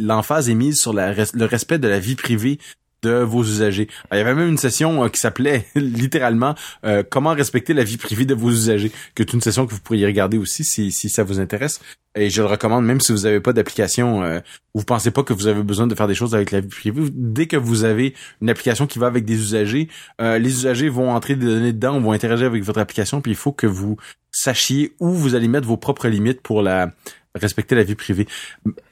[0.00, 2.58] l'emphase est mise sur le respect de la vie privée
[3.02, 3.88] de vos usagers.
[4.12, 7.96] il y avait même une session euh, qui s'appelait littéralement euh, comment respecter la vie
[7.96, 11.08] privée de vos usagers, que c'est une session que vous pourriez regarder aussi si, si
[11.08, 11.80] ça vous intéresse.
[12.14, 14.40] Et je le recommande même si vous n'avez pas d'application euh,
[14.74, 16.68] ou vous pensez pas que vous avez besoin de faire des choses avec la vie
[16.68, 17.02] privée.
[17.12, 21.36] Dès que vous avez une application qui va avec des usagers, les usagers vont entrer
[21.36, 23.96] des données dedans, vont interagir avec votre application, puis il faut que vous
[24.30, 26.90] sachiez où vous allez mettre vos propres limites pour la
[27.34, 28.26] respecter la vie privée.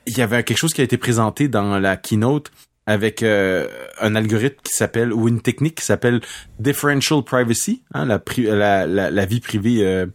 [0.07, 2.51] Il y avait quelque chose qui a été présenté dans la keynote
[2.87, 3.67] avec euh,
[4.01, 6.21] un algorithme qui s'appelle ou une technique qui s'appelle
[6.61, 10.07] differential privacy, hein, la, la, la, la, vie privée euh,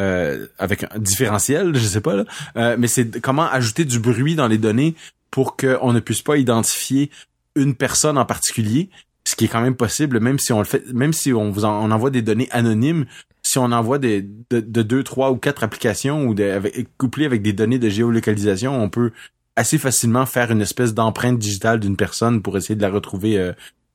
[0.00, 2.24] euh, avec un différentiel, je sais pas là,
[2.56, 4.94] euh, mais c'est comment ajouter du bruit dans les données
[5.30, 7.10] pour qu'on ne puisse pas identifier
[7.54, 8.90] une personne en particulier,
[9.24, 11.64] ce qui est quand même possible, même si on le fait, même si on vous
[11.64, 13.06] on envoie des données anonymes,
[13.42, 17.26] si on envoie des de, de deux, trois ou quatre applications ou de, avec, couplées
[17.26, 19.12] avec des données de géolocalisation, on peut
[19.58, 23.52] assez facilement faire une espèce d'empreinte digitale d'une personne pour essayer de la retrouver euh,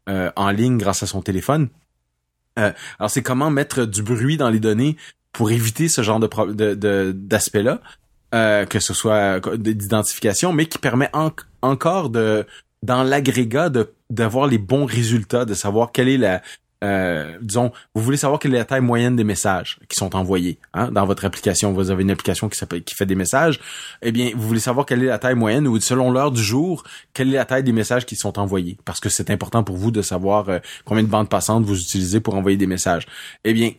[0.10, 1.70] euh, en ligne grâce à son téléphone.
[2.60, 4.98] Euh, alors c'est comment mettre du bruit dans les données
[5.32, 7.80] pour éviter ce genre de d'aspect-là,
[8.66, 11.10] que ce soit d'identification, mais qui permet
[11.62, 13.72] encore dans l'agrégat
[14.12, 16.44] d'avoir les bons résultats, de savoir quelle est la
[16.84, 20.60] euh, disons, vous voulez savoir quelle est la taille moyenne des messages qui sont envoyés
[20.74, 21.72] hein, dans votre application.
[21.72, 23.60] Vous avez une application qui qui fait des messages.
[24.02, 26.84] Eh bien, vous voulez savoir quelle est la taille moyenne ou selon l'heure du jour,
[27.14, 29.92] quelle est la taille des messages qui sont envoyés, parce que c'est important pour vous
[29.92, 33.08] de savoir euh, combien de bandes passantes vous utilisez pour envoyer des messages.
[33.46, 33.72] Eh bien,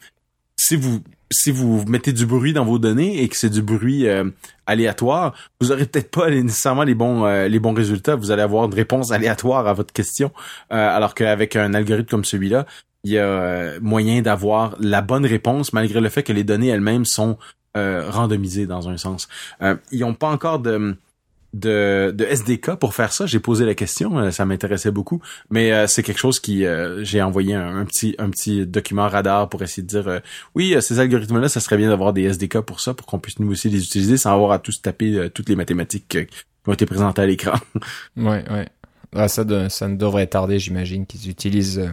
[0.57, 4.07] si vous si vous mettez du bruit dans vos données et que c'est du bruit
[4.07, 4.25] euh,
[4.67, 8.15] aléatoire, vous aurez peut-être pas nécessairement les bons les bons résultats.
[8.15, 10.31] Vous allez avoir une réponse aléatoire à votre question,
[10.71, 12.67] alors qu'avec un algorithme comme celui-là,
[13.05, 16.69] il y a euh, moyen d'avoir la bonne réponse malgré le fait que les données
[16.69, 17.39] elles-mêmes sont
[17.77, 19.29] euh, randomisées dans un sens.
[19.63, 20.97] Euh, ils n'ont pas encore de,
[21.55, 23.27] de, de SDK pour faire ça.
[23.27, 26.65] J'ai posé la question, euh, ça m'intéressait beaucoup, mais c'est quelque chose qui
[27.01, 30.21] j'ai envoyé un, petit un petit document radar pour essayer de dire
[30.55, 33.39] oui ces algorithmes là, ça serait bien d'avoir des SDK pour ça pour qu'on puisse
[33.39, 36.09] nous aussi les utiliser sans avoir à tous taper toutes les mathématiques
[36.65, 37.59] qui ont été présentées à l'écran.
[38.17, 38.69] ouais ouais
[39.15, 41.91] Ah, ça, ça ne devrait tarder, j'imagine, qu'ils utilisent euh,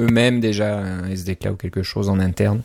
[0.00, 2.62] eux-mêmes déjà un SDK ou quelque chose en interne.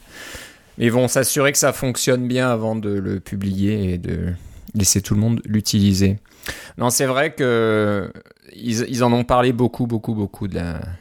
[0.77, 4.33] Ils vont s'assurer que ça fonctionne bien avant de le publier et de
[4.75, 6.17] laisser tout le monde l'utiliser.
[6.77, 8.11] Non, c'est vrai que
[8.55, 10.59] ils, en ont parlé beaucoup, beaucoup, beaucoup de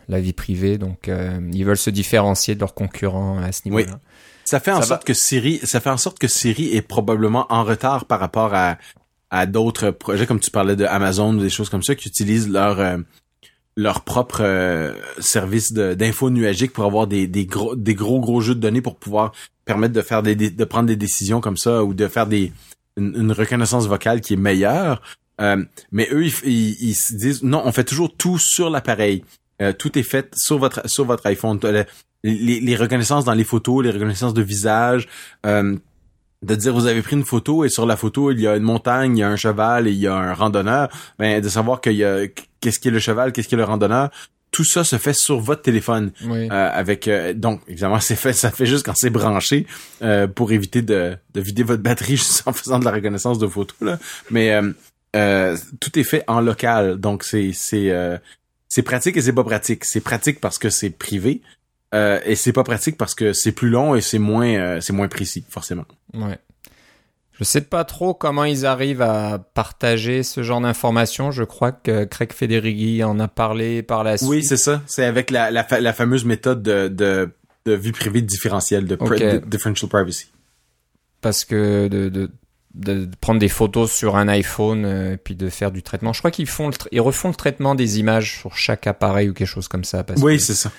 [0.09, 4.00] la, vie privée, donc euh, ils veulent se différencier de leurs concurrents à ce niveau-là.
[4.44, 7.64] Ça fait en sorte que Siri, ça fait en sorte que Siri est probablement en
[7.64, 8.78] retard par rapport à
[9.31, 12.48] à d'autres projets comme tu parlais de Amazon ou des choses comme ça qui utilisent
[12.48, 12.98] leur euh,
[13.78, 18.56] leur propre euh, service d'info nuagique pour avoir des, des gros des gros gros jeux
[18.56, 19.30] de données pour pouvoir
[19.64, 22.52] permettre de faire des, de prendre des décisions comme ça ou de faire des
[22.96, 25.00] une, reconnaissance vocale qui est meilleure.
[25.40, 29.22] Euh, mais eux ils, ils, se disent non, on fait toujours tout sur l'appareil.
[29.78, 31.60] tout est fait sur votre sur votre iPhone.
[32.24, 35.06] Les, les, reconnaissances dans les photos, les reconnaissances de visage,
[36.42, 38.62] de dire vous avez pris une photo et sur la photo il y a une
[38.62, 41.81] montagne, il y a un cheval et il y a un randonneur, ben de savoir
[41.81, 42.27] qu'il y a
[42.61, 44.11] qu'est-ce qui est le cheval, qu'est-ce qui est le randonneur,
[44.51, 46.12] tout ça se fait sur votre téléphone.
[46.24, 49.66] Euh, avec euh, donc évidemment c'est fait ça fait juste quand c'est branché
[50.03, 53.46] euh, pour éviter de, de vider votre batterie juste en faisant de la reconnaissance de
[53.46, 53.98] photos là.
[54.31, 54.59] Mais
[55.81, 56.98] tout est fait en local.
[56.98, 57.92] Donc c'est c'est
[58.68, 59.85] c'est pratique et c'est pas pratique.
[59.85, 61.42] C'est pratique parce que c'est privé
[61.94, 64.92] euh, et c'est pas pratique parce que c'est plus long et c'est moins euh, c'est
[64.92, 65.87] moins précis forcément.
[66.12, 66.38] Ouais.
[67.33, 71.31] Je sais pas trop comment ils arrivent à partager ce genre d'informations.
[71.31, 74.29] Je crois que Craig Federighi en a parlé par la suite.
[74.29, 74.83] Oui, c'est ça.
[74.87, 77.31] C'est avec la, la, la, fameuse méthode de, de,
[77.64, 78.96] de vie privée différentielle, de,
[79.46, 80.33] differential privacy.
[81.20, 82.29] Parce que de, de,
[82.74, 86.12] de, prendre des photos sur un iPhone et euh, puis de faire du traitement.
[86.12, 89.46] Je crois qu'ils font ils refont le traitement des images sur chaque appareil ou quelque
[89.46, 90.03] chose comme ça.
[90.03, 90.72] Parce oui, c'est ça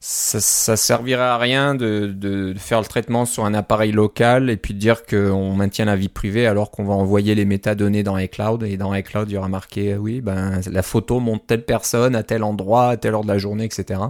[0.00, 4.56] ça, ça servirait à rien de, de, faire le traitement sur un appareil local et
[4.56, 8.16] puis de dire qu'on maintient la vie privée alors qu'on va envoyer les métadonnées dans
[8.16, 11.64] iCloud et dans iCloud il y aura marqué euh, oui ben la photo montre telle
[11.64, 14.00] personne à tel endroit à telle heure de la journée etc.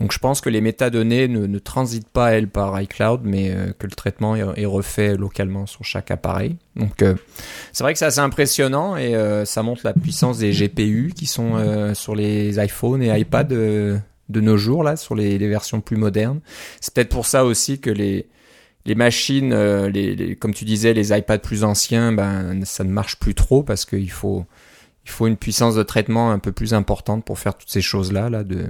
[0.00, 3.86] Donc je pense que les métadonnées ne, transitent pas elles par iCloud mais euh, que
[3.86, 6.56] le traitement est, refait localement sur chaque appareil.
[6.76, 7.14] Donc euh,
[7.74, 11.92] c'est vrai que c'est assez impressionnant et ça montre la puissance des GPU qui sont
[11.92, 13.52] sur les iPhones et iPad
[14.30, 16.40] de nos jours là sur les, versions plus modernes.
[16.80, 18.26] C'est peut-être pour ça aussi que les
[18.86, 23.16] les machines, euh, les, comme tu disais, les iPads plus anciens, ben ça ne marche
[23.16, 24.46] plus trop parce qu'il faut
[25.04, 28.12] il faut une puissance de traitement un peu plus importante pour faire toutes ces choses
[28.12, 28.66] là là de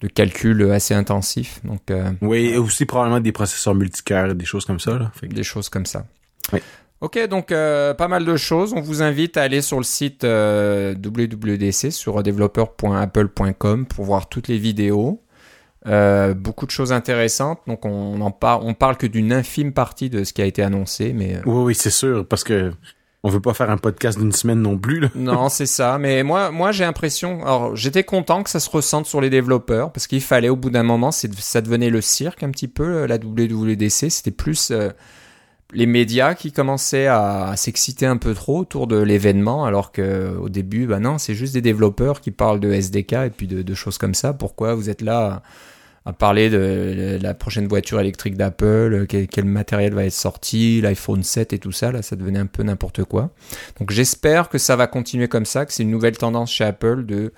[0.00, 1.60] de calcul assez intensif.
[1.64, 5.12] Donc euh, oui, et aussi probablement des processeurs multicœurs, des choses comme ça là.
[5.22, 6.06] Des choses comme ça.
[6.52, 6.60] Oui.
[7.00, 8.72] Ok, donc euh, pas mal de choses.
[8.74, 14.48] On vous invite à aller sur le site euh, WWDC sur developer.apple.com pour voir toutes
[14.48, 15.22] les vidéos.
[15.86, 17.60] Euh, beaucoup de choses intéressantes.
[17.68, 20.60] Donc on en parle, on parle que d'une infime partie de ce qui a été
[20.60, 22.72] annoncé, mais oui, oui, c'est sûr, parce que
[23.22, 25.00] on veut pas faire un podcast d'une semaine non plus.
[25.00, 25.08] Là.
[25.14, 25.98] non, c'est ça.
[25.98, 27.42] Mais moi, moi, j'ai l'impression.
[27.42, 30.70] Alors, j'étais content que ça se ressente sur les développeurs parce qu'il fallait, au bout
[30.70, 34.10] d'un moment, ça devenait le cirque un petit peu la WWDC.
[34.10, 34.72] C'était plus
[35.74, 40.48] les médias qui commençaient à, s'exciter un peu trop autour de l'événement, alors que au
[40.48, 43.98] début, bah non, c'est juste des développeurs qui parlent de SDK et puis de, choses
[43.98, 44.32] comme ça.
[44.32, 45.42] Pourquoi vous êtes là
[46.06, 51.52] à, parler de la prochaine voiture électrique d'Apple, quel, matériel va être sorti, l'iPhone 7
[51.52, 53.30] et tout ça, là, ça devenait un peu n'importe quoi.
[53.78, 57.04] Donc j'espère que ça va continuer comme ça, que c'est une nouvelle tendance chez Apple
[57.04, 57.34] de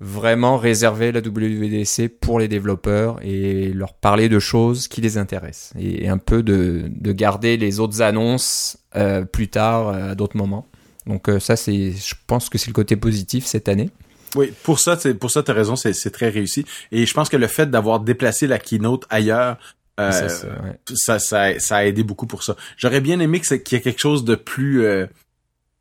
[0.00, 5.74] vraiment réserver la WWDC pour les développeurs et leur parler de choses qui les intéressent
[5.78, 10.38] et, un peu de, de, garder les autres annonces euh, plus tard euh, à d'autres
[10.38, 10.66] moments.
[11.06, 13.90] Donc euh, ça c'est je pense que c'est le côté positif cette année.
[14.36, 17.28] Oui, pour ça c'est pour ça tu as raison, c'est très réussi et je pense
[17.28, 19.58] que le fait d'avoir déplacé la keynote ailleurs
[19.98, 22.56] ça, ça, ça, ça, a aidé beaucoup pour ça.
[22.78, 24.82] J'aurais bien aimé qu'il y ait quelque chose de plus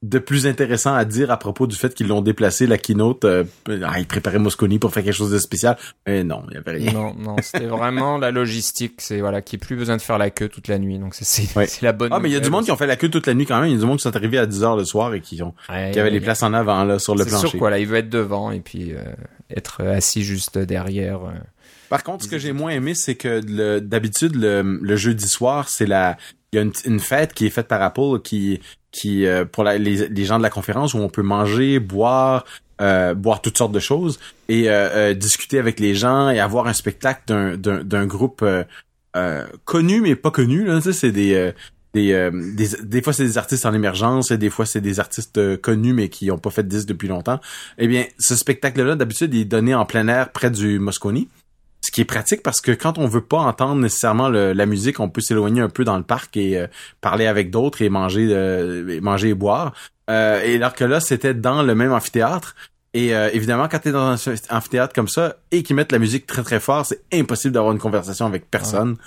[0.02, 3.44] de plus intéressant à dire à propos du fait qu'ils l'ont déplacé la keynote euh,
[3.84, 5.78] ah, ils préparaient Mosconi pour faire quelque chose de spécial.
[6.08, 6.94] Mais non il y avait rien.
[6.94, 10.48] Non non c'était vraiment la logistique c'est voilà qui plus besoin de faire la queue
[10.48, 12.64] toute la nuit donc c'est c'est la bonne ah mais il y a du monde
[12.64, 13.70] qui ont fait la queue toute la nuit quand même.
[13.70, 15.42] Il y a du monde qui sont arrivés à 10 heures le soir et qui
[15.44, 17.80] ont qui avaient les places en avant là sur le plancher c'est sûr quoi là
[17.80, 19.04] il veut être devant et puis euh,
[19.54, 21.34] être assis juste derrière euh.
[21.90, 25.88] par contre ce que j'ai moins aimé c'est que d'habitude le, le jeudi soir c'est
[25.88, 26.16] la
[26.52, 28.60] il y a une, une, fête qui est faite par Apple qui
[28.92, 32.46] qui euh, pour les, les, gens de la conférence où on peut manger, boire,
[32.82, 36.74] euh, boire toutes sortes de choses et euh, discuter avec les gens et avoir un
[36.74, 38.46] spectacle d'un d'un groupe
[39.66, 41.52] connu mais pas connu là, c'est des
[41.96, 45.58] des, des, des fois c'est des artistes en émergence et des fois c'est des artistes
[45.58, 47.40] connus mais qui ont pas fait de disque depuis longtemps.
[47.80, 51.26] Eh bien, ce spectacle là d'habitude il est donné en plein air près du Moscone.
[51.82, 55.10] Ce qui est pratique parce que quand on veut pas entendre nécessairement la musique, on
[55.10, 56.68] peut s'éloigner un peu dans le parc et euh,
[57.02, 59.74] parler avec d'autres et manger, euh, manger et boire.
[60.10, 62.56] Euh, et alors que là, c'était dans le même amphithéâtre.
[62.94, 66.26] Et euh, évidemment, quand t'es dans un amphithéâtre comme ça et qu'ils mettent la musique
[66.26, 68.98] très très fort, c'est impossible d'avoir une conversation avec personne.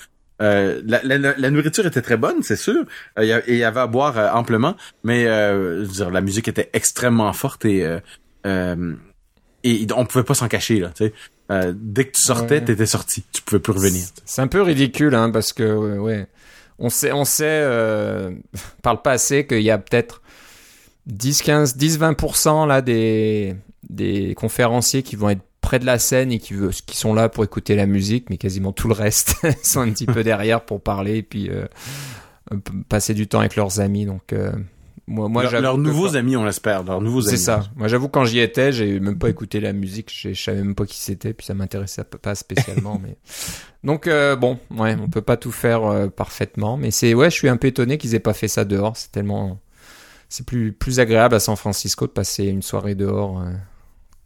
[0.41, 2.85] Euh, la, la, la, nourriture était très bonne, c'est sûr,
[3.19, 6.49] euh, et il y avait à boire euh, amplement, mais je veux dire, la musique
[6.49, 7.87] était extrêmement forte et
[9.65, 10.91] et on pouvait pas s'en cacher là.
[11.61, 14.05] Sais, dès que tu sortais, t'étais sorti, tu pouvais plus revenir.
[14.25, 16.27] C'est un peu ridicule, hein, parce que ouais,
[16.79, 17.63] on sait, on sait
[18.83, 20.23] par le passé qu'il y a peut-être
[21.07, 23.57] 10, 15, 10, 20% là des
[23.91, 26.55] des conférenciers qui vont être près de la scène et qui,
[26.87, 30.07] qui sont là pour écouter la musique, mais quasiment tout le reste sont un petit
[30.07, 31.67] peu derrière pour parler et puis euh,
[32.89, 34.05] passer du temps avec leurs amis.
[34.05, 34.33] Donc
[35.09, 37.39] euh, moi, leurs nouveaux amis, on l'espère, leurs nouveaux amis.
[37.39, 37.65] C'est ça.
[37.77, 40.87] Moi, j'avoue quand j'y étais, j'ai même pas écouté la musique, je savais même pas
[40.87, 42.99] qui c'était, puis ça m'intéressait pas spécialement.
[43.03, 43.17] mais
[43.85, 47.49] donc euh, bon, ouais, on peut pas tout faire parfaitement, mais c'est ouais, je suis
[47.49, 48.97] un peu étonné qu'ils aient pas fait ça dehors.
[48.97, 49.59] C'est tellement,
[50.29, 53.43] c'est plus plus agréable à San Francisco de passer une soirée dehors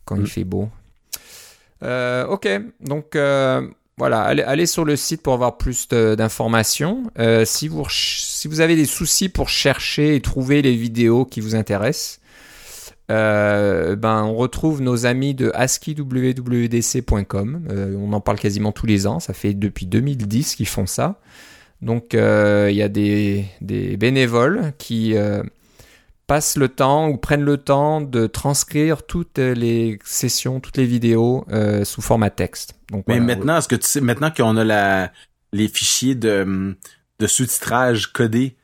[0.04, 0.26] quand il mm.
[0.26, 0.68] fait beau.
[1.82, 2.48] Euh, ok,
[2.80, 7.04] donc euh, voilà, allez, sur le site pour avoir plus d'informations.
[7.18, 7.87] Euh, si, vous,
[8.61, 12.20] avez des soucis pour chercher et trouver les vidéos qui vous intéressent,
[13.09, 17.68] ben, on retrouve nos amis de ASCII-WWDC.com.
[17.98, 19.20] on en parle quasiment tous les ans.
[19.20, 21.20] Ça fait depuis 2010 qu'ils font ça.
[21.80, 25.14] Donc, il y a des, bénévoles qui
[26.26, 31.44] passent le temps ou prennent le temps de transcrire toutes les sessions, toutes les vidéos
[31.50, 32.75] euh, sous format texte.
[32.90, 35.12] Donc, Mais maintenant, est-ce que tu sais, maintenant qu'on a la,
[35.53, 36.77] les fichiers de,
[37.18, 38.57] de sous-titrage codés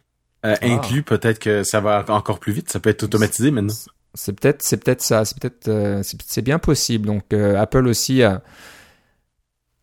[0.45, 0.67] euh, ah.
[0.67, 2.71] inclus, peut-être que ça va encore plus vite.
[2.71, 3.75] Ça peut être automatisé maintenant.
[4.15, 5.25] C'est peut-être, c'est peut-être ça.
[5.25, 7.07] C'est peut-être, euh, c'est bien possible.
[7.07, 8.43] Donc Apple aussi a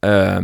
[0.06, 0.42] euh,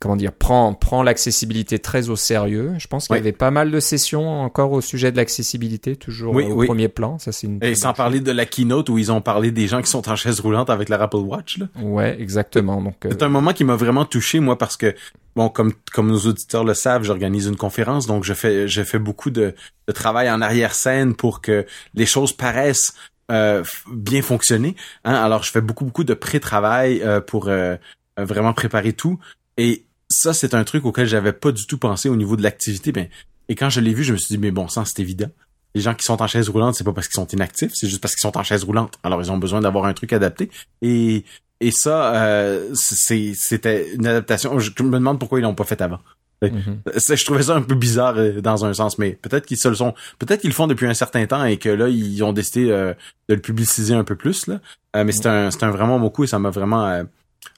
[0.00, 2.72] comment dire, prend, prend l'accessibilité très au sérieux.
[2.78, 6.34] Je pense qu'il y avait pas mal de sessions encore au sujet de l'accessibilité, toujours
[6.34, 7.18] au premier plan.
[7.18, 9.82] Ça, c'est une Et sans parler de la keynote où ils ont parlé des gens
[9.82, 11.58] qui sont en chaise roulante avec la Apple Watch.
[11.58, 11.66] Là.
[11.82, 12.80] Ouais, exactement.
[12.80, 14.94] Donc c'est un moment qui m'a vraiment touché moi parce que
[15.34, 18.98] bon, comme comme nos auditeurs le savent, j'organise une conférence, donc je fais je fais
[18.98, 19.54] beaucoup de,
[19.86, 22.94] de travail en arrière scène pour que les choses paraissent
[23.30, 24.76] euh, bien fonctionner.
[25.04, 25.14] Hein?
[25.14, 27.76] Alors, je fais beaucoup, beaucoup de pré-travail euh, pour euh,
[28.16, 29.18] vraiment préparer tout.
[29.56, 32.92] Et ça, c'est un truc auquel j'avais pas du tout pensé au niveau de l'activité.
[32.92, 33.08] Ben,
[33.48, 35.30] et quand je l'ai vu, je me suis dit, mais bon sang, c'est évident.
[35.74, 38.00] Les gens qui sont en chaise roulante, c'est pas parce qu'ils sont inactifs, c'est juste
[38.00, 38.98] parce qu'ils sont en chaise roulante.
[39.02, 40.50] Alors, ils ont besoin d'avoir un truc adapté.
[40.80, 41.24] Et,
[41.60, 44.58] et ça, euh, c'était une adaptation.
[44.58, 46.00] Je me demande pourquoi ils l'ont pas fait avant.
[46.42, 47.16] Mm-hmm.
[47.16, 49.74] Je trouvais ça un peu bizarre euh, dans un sens, mais peut-être qu'ils se le
[49.74, 52.70] sont, peut-être qu'ils le font depuis un certain temps et que là ils ont décidé
[52.70, 52.92] euh,
[53.28, 54.60] de le publiciser un peu plus là.
[54.96, 57.02] Euh, mais c'est un, c'est un vraiment beau coup et ça m'a vraiment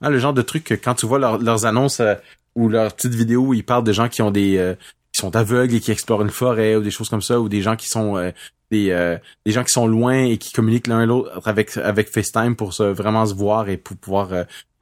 [0.01, 2.15] ah, le genre de truc que quand tu vois leurs annonces euh,
[2.55, 4.75] ou leurs petites vidéos où ils parlent de gens qui ont des euh,
[5.13, 7.63] qui sont aveugles et qui explorent une forêt ou des choses comme ça ou des
[7.63, 8.31] gens qui sont euh,
[8.71, 12.73] des des gens qui sont loin et qui communiquent l'un l'autre avec avec FaceTime pour
[12.73, 14.29] se vraiment se voir et pour pouvoir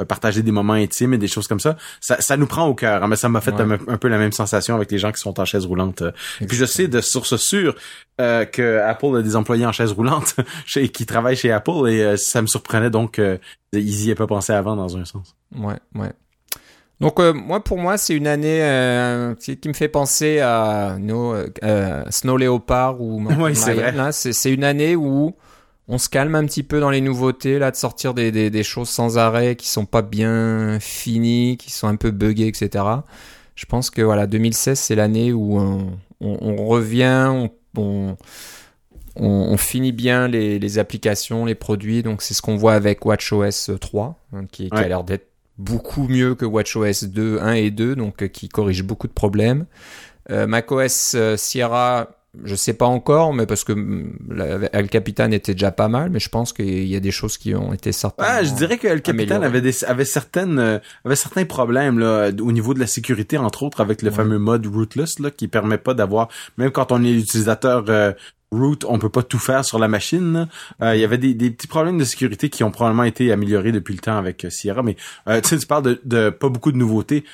[0.08, 1.76] partager des moments intimes et des choses comme ça.
[2.00, 3.02] Ça, ça nous prend au cœur.
[3.02, 5.38] Hein, mais ça m'a fait un, peu la même sensation avec les gens qui sont
[5.40, 6.02] en chaise roulante.
[6.40, 7.74] Et puis je sais de source sûre
[8.20, 12.16] euh, que Apple a des employés en chaise roulante chez, qui travaillent chez Apple et
[12.16, 13.20] ça me surprenait donc
[13.72, 15.36] ils y aient pas pensé avant dans un sens.
[15.54, 16.12] Ouais, ouais.
[17.00, 21.34] Donc euh, moi pour moi c'est une année euh, qui me fait penser à no,
[21.62, 25.34] euh, Snow Leopard ou oui, c'est C'est une année où
[25.88, 28.62] on se calme un petit peu dans les nouveautés là de sortir des, des, des,
[28.62, 32.84] choses sans arrêt qui sont pas bien finies, qui sont un peu buggées etc.
[33.54, 38.16] Je pense que voilà 2016 c'est l'année où on, on, on, revient, on, on
[39.18, 42.02] on, finit bien les, applications, les produits.
[42.02, 45.26] Donc c'est ce qu'on voit avec WatchOS 3, hein, qui, a l'air d'être
[45.58, 49.66] beaucoup mieux que WatchOS 2, 1 et 2, donc euh, qui corrige beaucoup de problèmes.
[50.30, 52.10] Euh, macOS euh, Sierra,
[52.44, 56.18] je sais pas encore, mais parce que mm, El Capitan était déjà pas mal, mais
[56.18, 58.30] je pense qu'il y a des choses qui ont été certainement.
[58.30, 62.52] Ah, je dirais que El Capitan avait des, avait certaines, avait certains problèmes là au
[62.52, 65.94] niveau de la sécurité, entre autres avec le fameux mode rootless là qui permet pas
[65.94, 67.84] d'avoir, même quand on est utilisateur
[68.52, 70.48] root, on peut pas tout faire sur la machine.
[70.82, 73.94] Euh, il y avait des, petits problèmes de sécurité qui ont probablement été améliorés depuis
[73.94, 74.96] le temps avec euh, Sierra, mais
[75.28, 77.24] euh, tu parles de, pas beaucoup de nouveautés.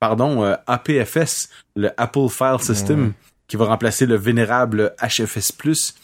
[0.00, 3.12] pardon, APFS, le Apple File System,
[3.46, 5.94] qui va remplacer le vénérable HFS Plus.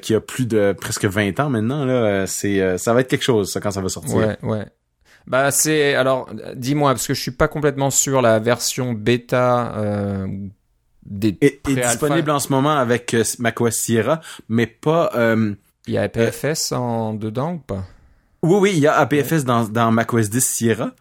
[0.00, 3.50] qui a plus de presque 20 ans maintenant là, c'est ça va être quelque chose
[3.50, 4.16] ça quand ça va sortir.
[4.16, 4.66] Ouais, ouais.
[5.26, 9.74] Bah c'est alors dis-moi parce que je suis pas complètement sûr la version bêta
[11.10, 15.10] est, disponible en ce moment avec euh, macOS Sierra, mais pas.
[15.14, 15.54] Euh,
[15.86, 17.84] il y a APFS en dedans ou pas?
[18.42, 20.92] Oui, oui, il y a APFS dans, dans macOS 10 Sierra.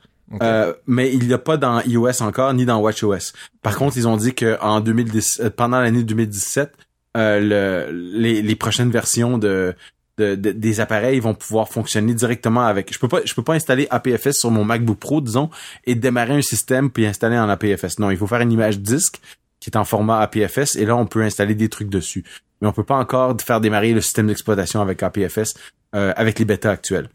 [0.42, 3.34] Euh, mais il n'y a pas dans iOS encore ni dans WatchOS.
[3.62, 6.72] Par contre, ils ont dit que en 2010, pendant l'année 2017,
[7.16, 9.76] le, les, les prochaines versions de
[10.18, 12.94] de, de- des appareils vont pouvoir fonctionner directement avec.
[12.94, 15.50] Je peux pas, je peux pas installer APFS sur mon MacBook Pro, disons,
[15.86, 17.98] et démarrer un système puis installer en APFS.
[18.00, 19.20] Non, il faut faire une image disque
[19.62, 22.26] qui est en format APFS et là on peut installer des trucs dessus.
[22.60, 25.54] Mais on peut pas encore faire démarrer le système d'exploitation avec APFS
[25.96, 27.10] euh, avec les bêtas actuelles.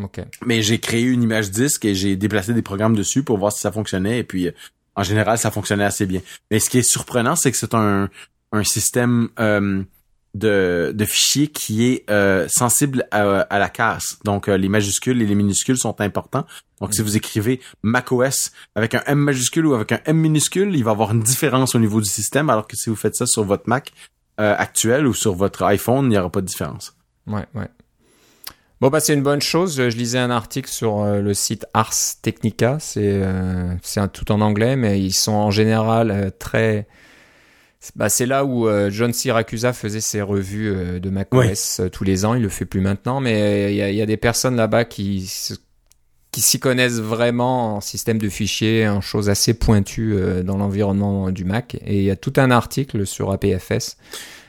[0.00, 0.20] Ok.
[0.44, 3.60] Mais j'ai créé une image disque et j'ai déplacé des programmes dessus pour voir si
[3.60, 4.52] ça fonctionnait et puis euh,
[4.94, 6.20] en général ça fonctionnait assez bien.
[6.52, 8.08] Mais ce qui est surprenant c'est que c'est un
[8.52, 9.82] un système euh,
[10.38, 14.18] de, de fichiers qui est euh, sensible à, à la casse.
[14.24, 16.46] Donc euh, les majuscules et les minuscules sont importants.
[16.80, 20.84] Donc si vous écrivez macOS avec un M majuscule ou avec un M minuscule, il
[20.84, 23.26] va y avoir une différence au niveau du système alors que si vous faites ça
[23.26, 23.92] sur votre Mac
[24.40, 26.94] euh, actuel ou sur votre iPhone, il n'y aura pas de différence.
[27.26, 27.68] Ouais, ouais.
[28.82, 29.76] Bon, bah, c'est une bonne chose.
[29.76, 32.76] Je lisais un article sur euh, le site Ars Technica.
[32.78, 33.74] C'est euh,
[34.12, 36.86] tout en anglais, mais ils sont en général euh, très.
[37.94, 42.04] Bah, c'est là où euh, John Siracusa faisait ses revues euh, de macOS euh, tous
[42.04, 42.34] les ans.
[42.34, 44.56] Il le fait plus maintenant, mais euh, il y, a, il y a des personnes
[44.56, 45.30] là-bas qui
[46.32, 51.30] qui s'y connaissent vraiment en système de fichiers, en choses assez pointues euh, dans l'environnement
[51.30, 51.76] du Mac.
[51.86, 53.96] Et il y a tout un article sur APFS.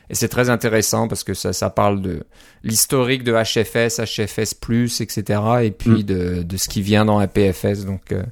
[0.09, 2.23] Et c'est très intéressant parce que ça, ça parle de
[2.63, 4.53] l'historique de HFS, HFS+,
[5.01, 5.41] etc.
[5.63, 6.03] Et puis Mm.
[6.03, 7.85] de, de ce qui vient dans APFS.
[7.85, 8.25] Donc, euh, La,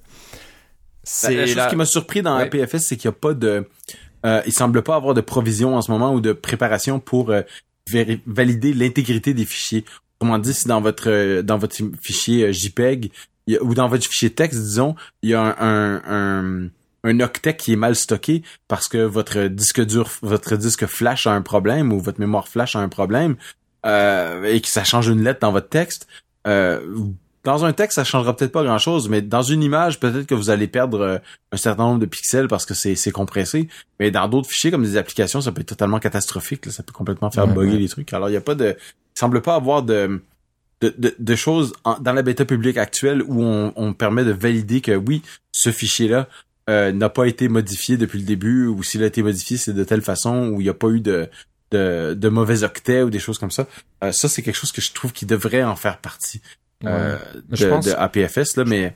[1.03, 2.43] c'est la chose la- qui m'a surpris dans Ouais.
[2.43, 3.67] APFS, c'est qu'il n'y a pas de...
[4.25, 7.41] Euh, il semble pas avoir de provision en ce moment ou de préparation pour euh,
[8.25, 9.85] valider l'intégrité des fichiers.
[10.19, 13.11] Autrement dit, si dans votre euh, dans votre fichier euh, JPEG
[13.61, 16.69] ou dans votre fichier texte, disons, il y a un, un,
[17.03, 21.31] un, octet qui est mal stocké parce que votre disque dur, votre disque flash a
[21.31, 23.35] un problème ou votre mémoire flash a un problème
[23.85, 26.07] et que ça change une lettre dans votre texte.
[26.47, 26.79] Euh,
[27.45, 30.49] dans un texte, ça changera peut-être pas grand-chose, mais dans une image, peut-être que vous
[30.49, 31.17] allez perdre euh,
[31.53, 33.69] un certain nombre de pixels parce que c'est compressé.
[33.99, 36.65] Mais dans d'autres fichiers comme des applications, ça peut être totalement catastrophique.
[36.65, 36.71] là.
[36.73, 37.79] Ça peut complètement faire Ouais, bugger ouais.
[37.79, 38.11] les trucs.
[38.13, 40.21] Alors il y a pas de, il semble pas avoir de
[40.81, 44.31] de, de, de choses en- dans la bêta publique actuelle où on, on permet de
[44.31, 45.21] valider que oui,
[45.53, 46.27] ce fichier-là
[46.69, 49.83] euh, n'a pas été modifié depuis le début ou s'il a été modifié, c'est de
[49.85, 51.29] telle façon où il n'y a pas eu de
[51.71, 53.67] de, de mauvais octets ou des choses comme ça.
[54.03, 56.41] Euh, ça, c'est quelque chose que je trouve qui devrait en faire partie
[56.85, 57.17] euh,
[57.49, 58.95] Mais je de, pense- de APFS, là, mais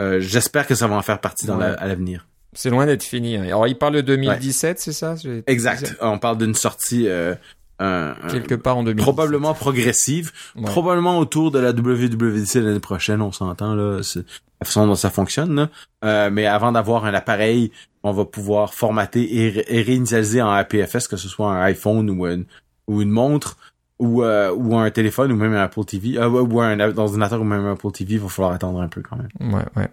[0.00, 1.68] euh, j'espère que ça va en faire partie dans Ouais.
[1.70, 2.26] la- à l'avenir.
[2.52, 3.36] c'est loin d'être fini.
[3.36, 3.42] hein.
[3.44, 5.14] Alors, il parle de 2017, c'est ça?
[5.46, 5.96] Exact.
[6.00, 7.34] On parle d'une sortie euh,
[7.78, 9.02] un- un- Quelque part en 2017.
[9.14, 10.32] probablement progressive,
[10.64, 14.20] probablement autour de la WWDC l'année prochaine, on s'entend là, c'est
[14.60, 15.54] la façon dont ça fonctionne.
[15.54, 15.68] Là.
[16.04, 20.50] Euh, mais avant d'avoir un appareil, on va pouvoir formater et, ré- et réinitialiser en
[20.50, 22.46] APFS, que ce soit un iPhone ou une,
[22.86, 23.58] ou une montre
[23.98, 27.44] ou, euh, ou un téléphone ou même un Apple TV, euh, ou un ordinateur ou
[27.44, 29.54] même un Apple TV, il va falloir attendre un peu quand même.
[29.54, 29.88] Ouais, ouais.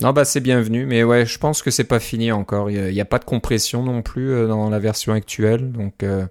[0.00, 2.70] Non, bah c'est bienvenu, mais ouais, je pense que c'est pas fini encore.
[2.70, 6.24] Il n'y a, pas de compression non plus euh, dans la version actuelle, donc euh,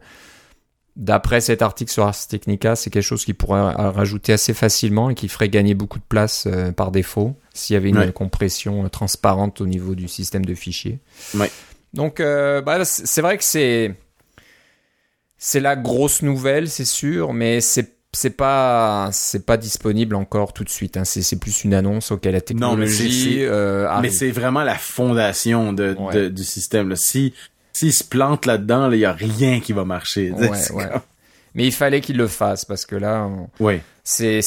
[0.95, 5.09] d'après cet article sur Ars Technica, c'est quelque chose qui pourrait euh, rajouter assez facilement
[5.09, 8.11] et qui ferait gagner beaucoup de place euh, par défaut s'il y avait une Ouais.
[8.13, 10.99] compression euh, transparente au niveau du système de fichiers.
[11.35, 11.51] Ouais.
[11.93, 13.95] Donc, euh, bah, c'est vrai que c'est
[15.37, 20.63] c'est la grosse nouvelle, c'est sûr, mais c'est c'est pas c'est pas disponible encore tout
[20.63, 20.97] de suite.
[20.97, 21.03] hein.
[21.05, 24.11] C'est c'est plus une annonce auquel la Non, mais c'est- technologie c'est- euh, Mais arrive.
[24.11, 26.13] c'est vraiment la fondation de, Ouais.
[26.13, 26.89] de- du système.
[26.89, 26.95] Là.
[26.95, 27.33] Si
[27.73, 30.31] s'il se plante là-dedans, il y a rien qui va marcher.
[30.31, 30.87] Ouais, ouais.
[30.89, 31.01] comme-
[31.55, 33.49] Mais il fallait qu'il le fasse parce que là, on-
[34.03, 34.41] c'est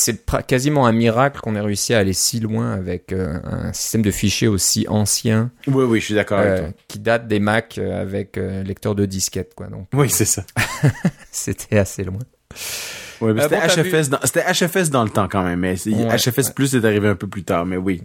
[0.47, 4.11] quasiment un miracle qu'on ait réussi à aller si loin avec euh, un système de
[4.11, 6.69] fichiers aussi ancien Oui, oui, je suis d'accord avec euh, toi.
[6.89, 9.67] qui date des Mac euh, avec euh, lecteur de disquette quoi.
[9.67, 10.45] Donc Oui, c'est ça.
[11.31, 12.21] c'était assez loin.
[13.21, 16.17] Ouais, Euh, c'était bon, HFS, dans, c'était HFS dans le temps quand même, mais Ouais,
[16.17, 16.53] HFS ouais.
[16.55, 18.01] Plus est arrivé un peu plus tard, mais oui.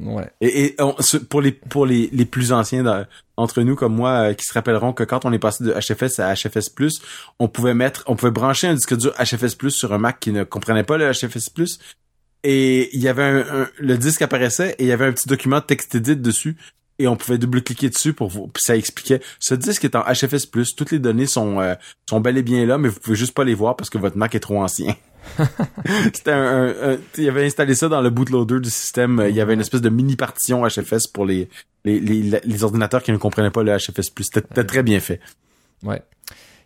[0.00, 0.30] Ouais.
[0.40, 3.04] Et, et on- ce- pour les pour les, les plus anciens dans-
[3.36, 6.20] entre nous comme moi euh, qui se rappelleront que quand on est passé de HFS
[6.20, 7.00] à HFS Plus,
[7.38, 10.30] on pouvait mettre, on pouvait brancher un disque dur HFS Plus sur un Mac qui
[10.32, 11.78] ne comprenait pas le HFS Plus.
[12.42, 15.28] Et il y avait un, un- le disque apparaissait et il y avait un petit
[15.28, 16.56] document texte edit dessus
[17.02, 20.50] et on pouvait double-cliquer dessus pour vous, puis ça expliquait ce disque est en HFS+,
[20.76, 21.74] toutes les données sont euh,
[22.08, 24.16] sont bel et bien là, mais vous pouvez juste pas les voir parce que votre
[24.16, 24.94] Mac est trop ancien.
[26.14, 29.24] C'était un, un- un- il avait installé ça dans le bootloader du système.
[29.28, 31.48] Il y avait une espèce de mini partition HFS pour les
[31.84, 34.10] les, les, les ordinateurs qui ne comprenaient pas le HFS+.
[34.20, 35.20] C'était très bien fait.
[35.82, 36.02] Ouais.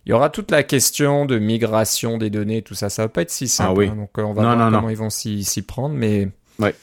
[0.05, 2.89] Il y aura toute la question de migration des données, tout ça.
[2.89, 3.69] Ça va pas être si simple.
[3.71, 3.87] Ah oui.
[3.87, 3.95] hein.
[3.95, 4.89] donc euh, on va Non, voir non, comment non.
[4.89, 6.29] ils vont s'y s'y prendre, mais.
[6.59, 6.75] Ouais.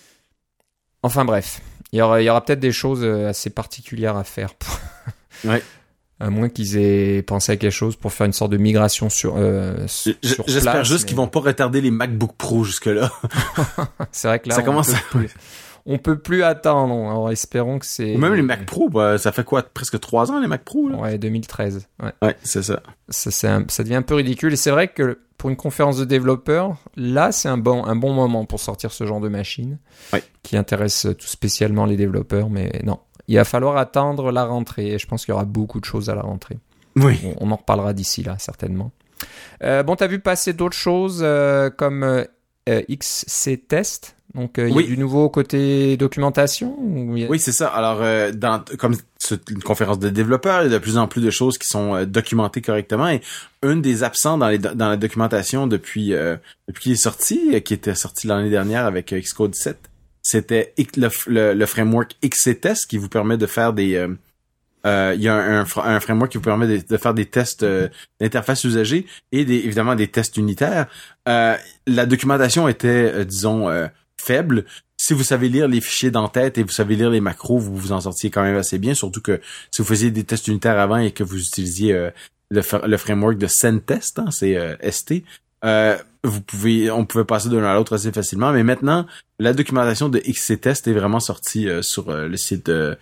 [1.03, 1.61] Enfin bref,
[1.93, 4.55] il y aura, aura peut-être des choses euh, assez particulières à faire.
[4.55, 4.79] pour-
[5.51, 5.63] Ouais.
[6.21, 9.35] À moins qu'ils aient pensé à quelque chose pour faire une sorte de migration sur.
[9.37, 10.15] euh, sur
[10.47, 13.11] J'espère juste mais- qu'ils vont pas retarder les MacBook Pro jusque là.
[14.13, 14.99] C'est vrai que là, ça on commence à-
[15.87, 16.95] on peut plus attendre.
[16.95, 18.17] Alors espérons que c'est.
[18.17, 19.63] Même les Mac Pro, bah, ça fait quoi?
[19.63, 20.97] Presque trois ans les Mac Pro là?
[20.97, 21.89] Ouais, 2013.
[22.03, 22.83] Ouais, ouais c'est ça.
[23.09, 24.53] Ça, ça devient un peu ridicule.
[24.53, 28.13] Et c'est vrai que pour une conférence de développeurs, là, c'est un bon, un bon
[28.13, 29.79] moment pour sortir ce genre de machine
[30.13, 30.23] ouais.
[30.43, 32.49] qui intéresse tout spécialement les développeurs.
[32.49, 34.93] Mais non, il va falloir attendre la rentrée.
[34.93, 36.59] Et je pense qu'il y aura beaucoup de choses à la rentrée.
[36.97, 37.19] Oui.
[37.41, 38.93] On, en reparlera d'ici là, certainement.
[39.63, 42.25] Euh, bon, t'as vu passer d'autres choses euh, comme euh,
[42.89, 44.17] XC Test?
[44.35, 47.69] Donc il y a du nouveau côté documentation Oui, c'est ça.
[47.69, 48.01] Alors
[48.35, 51.31] dans comme c'est une conférence de développeurs, il y a de plus en plus de
[51.31, 53.21] choses qui sont documentées correctement et
[53.63, 56.11] une des absents dans les dans la documentation depuis
[56.69, 59.77] depuis qu'il est sorti, qui était sorti l'année dernière avec Xcode 7,
[60.23, 64.09] c'était le, le, le, framework XCTest qui vous permet de faire des
[64.85, 67.89] euh, il y a un, un, framework qui vous permet de, faire des tests euh,
[68.21, 70.87] d'interface usagée et des, évidemment des tests unitaires.
[71.29, 71.57] Euh,
[71.87, 73.69] la documentation était, disons,
[74.25, 74.65] faible.
[74.97, 77.93] Si vous savez lire les fichiers d'en-tête et vous savez lire les macros, vous vous
[77.93, 80.99] en sortiez quand même assez bien, surtout que si vous faisiez des tests unitaires avant
[80.99, 81.93] et que vous utilisiez
[82.51, 84.57] le, le, framework de SendTest, hein, c'est
[84.91, 85.25] ST,
[86.25, 88.53] vous pouvez, on pouvait passer d'un à l'autre assez facilement.
[88.53, 89.07] Mais maintenant,
[89.41, 92.97] la documentation de XCTest est vraiment sortie sur le site de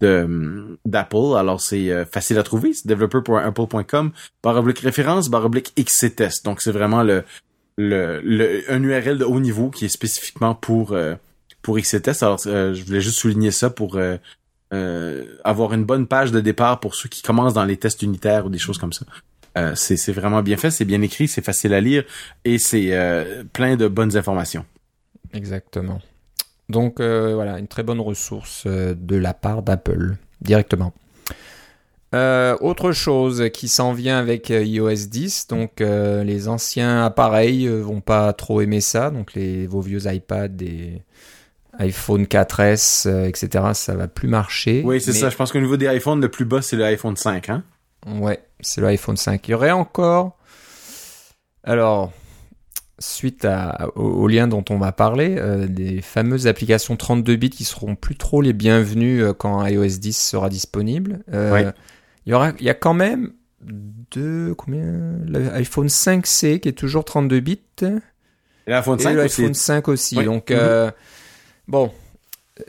[0.00, 1.36] d'Apple.
[1.36, 4.12] Alors c'est euh, facile à trouver, c'est developer.apple.com
[4.42, 6.44] baroblique référence baroblique XCTest.
[6.44, 7.24] Donc c'est vraiment le,
[7.78, 11.14] le, le, un URL de haut niveau qui est spécifiquement pour euh,
[11.62, 11.78] pour.
[12.20, 13.98] Alors euh, je voulais juste souligner ça pour
[15.44, 18.50] avoir une bonne page de départ pour ceux qui commencent dans les tests unitaires ou
[18.50, 19.06] des choses comme ça.
[19.74, 22.04] c'est vraiment bien fait, c'est bien écrit, c'est facile à lire
[22.44, 22.92] et c'est
[23.52, 24.66] plein de bonnes informations.
[25.32, 26.00] Exactement.
[26.68, 30.92] Donc euh, voilà, une très bonne ressource euh, de la part d'Apple directement.
[32.14, 38.32] Euh, autre chose qui s'en vient avec iOS 10, donc les anciens appareils vont pas
[38.32, 41.02] trop aimer ça, donc les, vos vieux iPads et
[41.78, 44.82] iPhone 4S, etc., ça va plus marcher.
[44.84, 45.30] Oui, c'est ça.
[45.30, 47.62] Je pense qu'au niveau des iPhones, le plus bas, c'est l'iPhone 5, hein?
[48.06, 49.46] Ouais, c'est l'iPhone 5.
[49.46, 50.36] Il y aurait encore...
[51.64, 52.12] Alors,
[52.98, 57.64] suite à, au, lien dont on va parler, euh, des fameuses applications 32 bits qui
[57.64, 61.20] seront plus trop les bienvenues euh, quand iOS 10 sera disponible.
[61.32, 61.70] Euh,
[62.28, 64.84] il y aura, il y a quand même deux, combien,
[65.26, 67.58] l'iPhone 5C qui est toujours 32 bits.
[67.80, 67.96] Et
[68.66, 69.54] l'iPhone 5 aussi.
[69.54, 70.14] 5 aussi.
[70.16, 70.92] Donc, mm-hmm.
[71.68, 71.90] bon,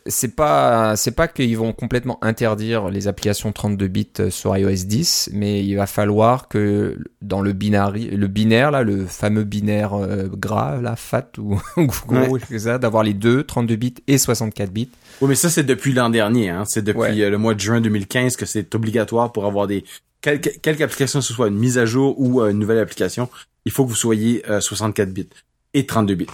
[0.06, 5.30] c'est pas c'est pas qu'ils vont complètement interdire les applications 32 bits sur iOS 10,
[5.34, 10.28] mais il va falloir que dans le binaire, le binaire là, le fameux binaire euh,
[10.28, 11.60] gras, là, fat ou
[12.08, 14.90] gros, ça, d'avoir les deux, 32 bits et 64 bits.
[15.22, 16.64] Oui, mais ça c'est depuis l'an dernier, hein.
[16.68, 19.84] C'est depuis euh, le mois de juin 2015 que c'est obligatoire pour avoir des
[20.22, 23.30] quelque, quelque application, que ce soit une mise à jour ou euh, une nouvelle application,
[23.66, 25.30] il faut que vous soyez 64 bits
[25.74, 26.28] et 32 bits.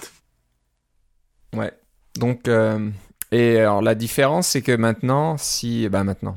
[1.54, 1.72] Ouais.
[2.16, 2.48] Donc
[3.36, 6.36] et alors la différence, c'est que maintenant, si, bah maintenant,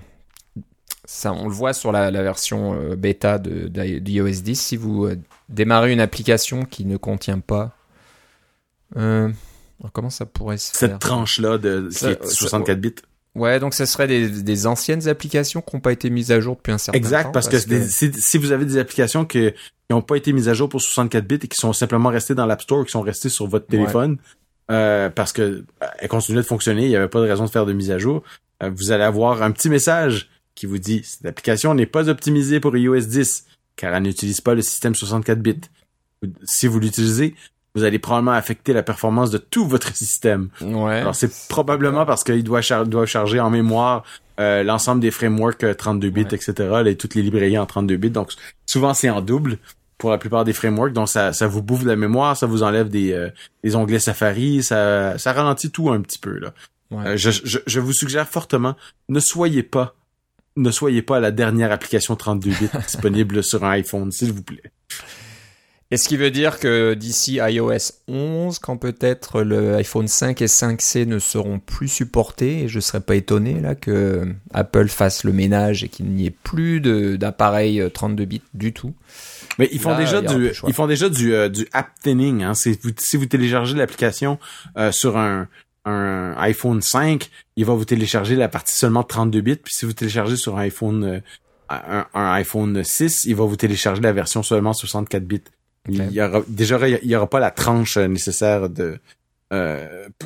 [1.05, 5.17] ça, on le voit sur la, version euh, bêta de, d'iOS 10, si vous euh,
[5.47, 7.71] démarrez une application qui ne contient pas,
[8.97, 9.29] euh,
[9.93, 10.89] comment ça pourrait se faire?
[10.89, 12.95] Cette tranche-là de 64 bits.
[13.33, 16.73] Ouais, donc ce serait des, anciennes applications qui n'ont pas été mises à jour depuis
[16.73, 17.39] un certain exact, temps.
[17.39, 19.51] Exact, parce, que, si, vous avez des applications qui
[19.89, 22.45] n'ont pas été mises à jour pour 64 bits et qui sont simplement restées dans
[22.45, 24.17] l'App Store, qui sont restées sur votre téléphone,
[24.71, 25.65] euh, parce que euh,
[25.97, 27.97] elle continuait de fonctionner, il n'y avait pas de raison de faire de mise à
[27.97, 28.23] jour.
[28.61, 32.59] Euh, vous allez avoir un petit message qui vous dit cette application n'est pas optimisée
[32.59, 33.45] pour iOS 10
[33.75, 35.61] car elle n'utilise pas le système 64 bits.
[36.43, 37.33] Si vous l'utilisez,
[37.73, 40.49] vous allez probablement affecter la performance de tout votre système.
[40.61, 40.97] Ouais.
[40.97, 44.03] Alors c'est probablement parce qu'il doit, doit charger en mémoire
[44.37, 46.83] l'ensemble des frameworks 32 bits, etc.
[46.85, 48.09] et toutes les librairies en 32 bits.
[48.09, 48.31] Donc
[48.65, 49.57] souvent c'est en double
[49.99, 50.93] pour la plupart des frameworks.
[50.93, 53.29] Donc ça, ça vous bouffe de la mémoire, ça vous enlève des, euh,
[53.63, 56.53] des onglets Safari, ça, ça ralentit tout un petit peu là.
[56.91, 58.75] Euh, je, je, je, vous suggère fortement,
[59.09, 59.93] ne soyez pas,
[60.55, 64.71] ne soyez pas la dernière application 32 bits disponible sur un iPhone, s'il vous plaît.
[65.91, 71.05] Est-ce qui veut dire que d'ici iOS 11, quand peut-être le iPhone 5 et 5C
[71.05, 75.83] ne seront plus supportés, et je serais pas étonné là que Apple fasse le ménage
[75.83, 76.79] et qu'il n'y ait plus
[77.17, 78.93] d'appareils 32 bits du tout.
[79.59, 82.43] Mais ils font déjà du, ils font déjà du, euh, du app thinning.
[82.43, 82.53] Hein.
[82.53, 84.39] Si, vous, si vous téléchargez l'application
[84.77, 85.49] euh, sur un,
[85.83, 89.55] un iPhone 5, il va vous télécharger la partie seulement 32 bits.
[89.57, 91.19] Puis si vous téléchargez sur un iPhone, euh,
[91.69, 95.41] un, iPhone 6, il va vous télécharger la version seulement 64 bits.
[95.89, 98.97] Il y aura, déjà, il y aura pas la tranche nécessaire de,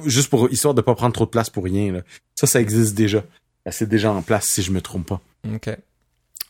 [0.05, 1.91] juste pour histoire de pas prendre trop de place pour rien.
[1.91, 2.01] Là.
[2.35, 3.23] Ça, ça existe déjà.
[3.71, 5.21] C'est déjà en place si je me trompe pas.
[5.55, 5.75] Ok.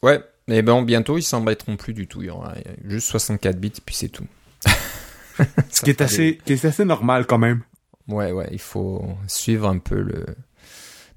[0.01, 2.21] Ouais, mais bon, bientôt, ils s'embêteront plus du tout.
[2.21, 4.27] Il y aura juste 64 bits, puis c'est tout.
[5.71, 7.61] Ce qui est assez, qui est assez normal quand même.
[8.07, 10.25] Ouais, ouais, il faut suivre un peu le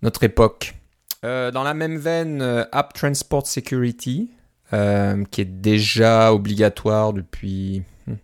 [0.03, 0.75] notre époque.
[1.25, 4.31] Euh, dans la même veine, euh, App Transport Security,
[4.73, 8.15] euh, qui est déjà obligatoire depuis hmm,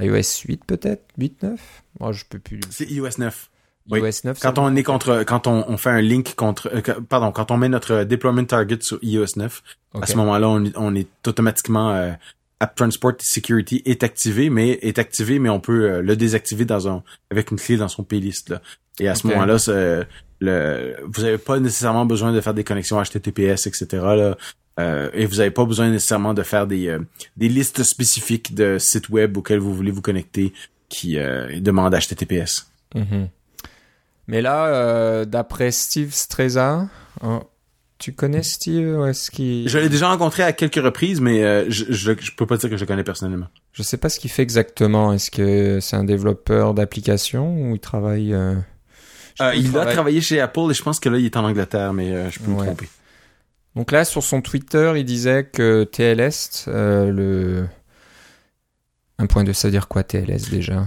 [0.00, 1.04] iOS 8 peut-être?
[1.18, 2.60] 8, 9 Moi, je peux plus.
[2.70, 3.50] C'est iOS 9.
[3.88, 4.38] iOS 9.
[4.40, 7.50] Quand on est contre, quand on, on fait un link contre, euh, que- pardon, quand
[7.50, 9.62] on met notre deployment target sur iOS 9,
[9.94, 10.02] Ok.
[10.04, 12.12] à ce moment-là, on, on est automatiquement euh,
[12.60, 16.88] App Transport Security est activé, mais est activé, mais on peut euh, le désactiver dans
[16.88, 18.60] un avec une clé dans son playlist là.
[19.00, 20.06] Et à ce moment-là, c'est,
[20.40, 23.86] le, vous avez pas nécessairement besoin de faire des connexions HTTPS, etc.
[23.92, 24.36] Là.
[24.78, 26.98] Euh, et vous n'avez pas besoin nécessairement de faire des, euh,
[27.36, 30.52] des listes spécifiques de sites web auxquels vous voulez vous connecter
[30.90, 32.70] qui euh, demandent HTTPS.
[32.94, 33.28] Mhm.
[34.30, 36.86] Mais là, euh, d'après Steve Streza,
[37.20, 37.42] hein,
[37.98, 39.68] tu connais Steve ou est-ce qu'il...
[39.68, 42.70] Je l'ai déjà rencontré à quelques reprises, mais euh, je, je, je peux pas dire
[42.70, 43.48] que je le connais personnellement.
[43.72, 45.12] Je sais pas ce qu'il fait exactement.
[45.12, 48.32] Est-ce que c'est un développeur d'application ou il travaille...
[48.32, 48.54] euh,
[49.40, 51.44] Euh, il a travaille- travaillé chez Apple et je pense que là, il est en
[51.44, 52.88] Angleterre, mais je peux me tromper.
[53.74, 57.66] Donc là, sur son Twitter, il disait que TLS, le...
[59.18, 60.86] 1.2, ça veut dire quoi TLS déjà?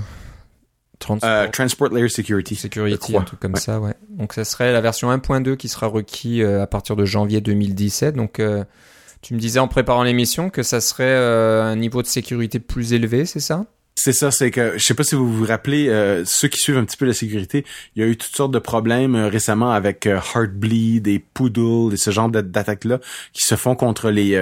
[1.04, 2.56] Transport Euh, Transport Layer Security.
[2.56, 3.60] Security, un truc comme Ouais.
[3.60, 3.94] ça, ouais.
[4.10, 8.16] Donc ça serait la version 1.2 qui sera requis euh, à partir de janvier 2017.
[8.16, 8.64] Donc euh,
[9.22, 13.26] tu me disais en préparant l'émission que ça serait un niveau de sécurité plus élevé,
[13.26, 13.66] c'est ça?
[13.96, 16.78] C'est ça, c'est que je sais pas si vous vous rappelez, euh, ceux qui suivent
[16.78, 17.64] un petit peu la sécurité,
[17.96, 21.94] il y a eu toutes sortes de problèmes euh, récemment avec euh, Heartbleed et Poodle
[21.94, 23.00] et ce genre d'a- d'attaques-là
[23.34, 24.36] qui se font contre les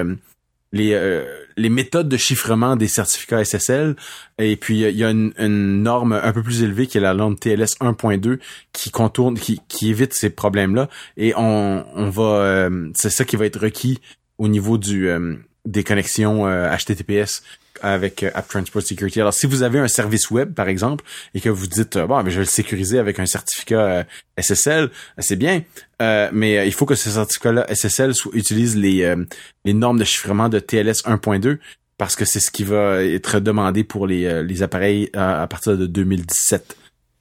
[0.71, 1.25] les euh,
[1.57, 3.95] les méthodes de chiffrement des certificats SSL.
[4.37, 7.35] Et puis il y a une, norme un peu plus élevée qui est la norme
[7.35, 8.39] TLS 1.2
[8.73, 10.89] qui contourne, qui, évite ces problèmes-là.
[11.17, 13.99] Et on on va, euh, c'est ça qui va être requis
[14.37, 17.43] au niveau du euh, des connexions HTTPS
[17.81, 19.19] avec euh, App Transport Security.
[19.21, 21.03] Alors, si vous avez un service web, par exemple,
[21.33, 24.03] et que vous dites, euh, bon, mais je vais le sécuriser avec un certificat euh,
[24.37, 25.63] SSL, c'est bien,
[26.01, 29.23] euh, mais il faut que ce certificat-là SSL utilise les, euh,
[29.65, 31.57] les normes de chiffrement de TLS 1.2
[31.97, 35.77] parce que c'est ce qui va être demandé pour les, les appareils à, à partir
[35.77, 36.75] de 2017,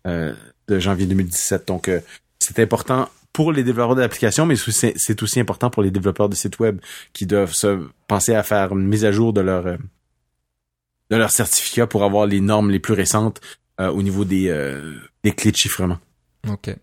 [0.06, 0.32] euh,
[0.68, 1.68] de janvier 2017.
[1.68, 1.90] Donc,
[2.38, 6.58] c'est important pour les développeurs d'applications, mais c'est aussi- important pour les développeurs de sites
[6.58, 6.80] web
[7.12, 9.76] qui doivent se penser à faire une mise à jour de leur
[11.10, 13.40] de leur certificat pour avoir les normes les plus récentes
[13.80, 14.94] euh, au niveau des euh,
[15.24, 15.98] des clés de chiffrement.
[16.48, 16.74] Ok.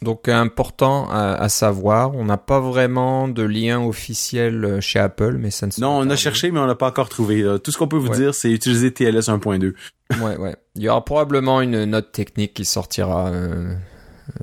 [0.00, 5.36] Donc important à, à savoir, on n'a pas vraiment de lien officiel euh, chez Apple,
[5.40, 7.42] mais ça ne se Non, on a cherché, mais on l'a pas encore trouvé.
[7.42, 7.58] là.
[7.58, 8.16] Tout ce qu'on peut vous Ouais.
[8.16, 9.74] dire, c'est utiliser TLS 1.2.
[10.22, 10.54] Ouais, ouais.
[10.76, 13.28] Il y aura probablement une note technique qui sortira.
[13.30, 13.74] euh,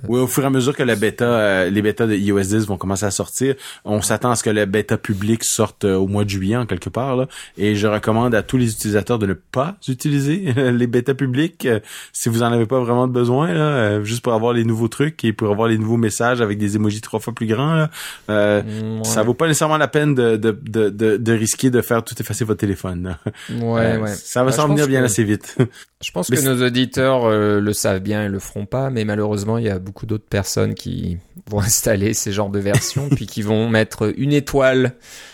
[0.08, 2.68] Oui, au fur et à mesure que la bêta, euh, les bêtas de iOS 10
[2.68, 6.08] vont commencer à sortir, on s'attend à ce que la bêta publique sorte euh, au
[6.08, 7.16] mois de juillet en quelque part.
[7.16, 7.28] Là,
[7.58, 11.80] et je recommande à tous les utilisateurs de ne pas utiliser les bêtas publiques euh,
[12.14, 15.24] si vous en avez pas vraiment besoin, là, euh, juste pour avoir les nouveaux trucs
[15.24, 17.76] et pour avoir les nouveaux messages avec des emojis trois fois plus grands.
[17.76, 17.90] Là,
[18.30, 18.62] Euh,
[18.98, 19.04] ouais.
[19.04, 22.44] Ça vaut pas nécessairement la peine de, de, de, de, risquer de faire tout effacer
[22.46, 23.04] votre téléphone.
[23.04, 23.20] là.
[23.62, 24.08] Ouais, Euh, ouais.
[24.14, 25.58] Ça va je s'en venir bien que- assez vite.
[26.06, 29.04] Je pense Mais que nos auditeurs euh, le savent bien et le feront pas, mais
[29.06, 31.18] malheureusement, il y a beaucoup d'autres personnes qui
[31.50, 34.94] vont installer ces genres de versions, puis qui vont mettre une étoile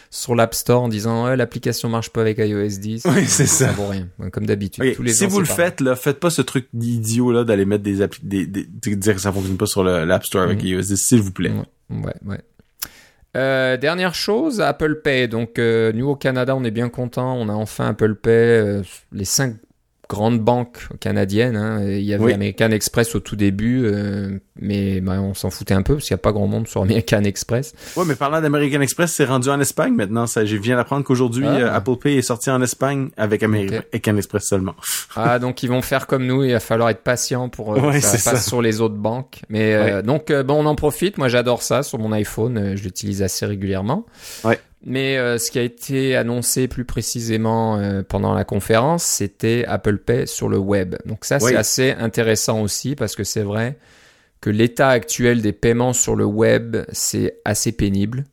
[0.10, 3.04] sur l'App Store en disant l'application marche pas avec iOS 10.
[3.06, 3.68] Oui, c'est ça.
[3.68, 4.84] Ça vaut rien, comme d'habitude.
[4.84, 5.66] Ok, Tous les si vous le pareil.
[5.66, 8.94] faites, là, faites pas ce truc d'idiot là d'aller mettre des, appli- des, des, de
[8.96, 10.68] dire que ça fonctionne pas sur l'App Store avec Mhm.
[10.68, 11.52] iOS 10, s'il vous plaît.
[11.90, 12.40] Ouais, ouais.
[13.38, 15.28] Euh, dernière chose, Apple Pay.
[15.30, 17.34] Donc, euh, nous au Canada, on est bien content.
[17.38, 18.32] On a enfin Apple Pay.
[18.32, 18.82] euh,
[19.14, 19.56] les cinq
[20.12, 21.56] grandes banques canadiennes.
[21.56, 21.82] hein.
[21.86, 22.34] Il y avait Oui.
[22.34, 26.14] American Express au tout début, euh, mais bah, on s'en foutait un peu parce qu'il
[26.14, 27.74] n'y a pas grand monde sur American Express.
[27.96, 30.28] Ouais, mais parlant d'American Express, c'est rendu en Espagne maintenant.
[30.28, 31.56] Ça, je viens d'apprendre qu'aujourd'hui, Ah.
[31.56, 34.76] euh, Apple Pay est sorti en Espagne avec American Express seulement.
[35.16, 36.44] Ah, donc ils vont faire comme nous.
[36.44, 38.50] Il va falloir être patient pour euh, Ouais, que ça passe ça.
[38.50, 39.42] sur les autres banques.
[39.50, 41.18] Mais euh, donc, euh, bon, on en profite.
[41.18, 42.76] Moi, j'adore ça sur mon iPhone.
[42.76, 44.06] je l'utilise assez régulièrement.
[44.44, 44.60] Ouais.
[44.84, 50.00] Mais euh, ce qui a été annoncé plus précisément euh, pendant la conférence, c'était Apple
[50.00, 50.96] Pay sur le web.
[51.06, 53.78] Donc ça, c'est assez intéressant aussi parce que c'est vrai
[54.42, 58.26] que l'état actuel des paiements sur le web, c'est assez pénible.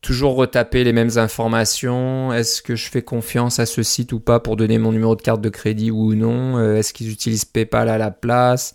[0.00, 2.32] Toujours retaper les mêmes informations.
[2.32, 5.22] Est-ce que je fais confiance à ce site ou pas pour donner mon numéro de
[5.22, 8.74] carte de crédit ou non Euh, Est-ce qu'ils utilisent PayPal à la place?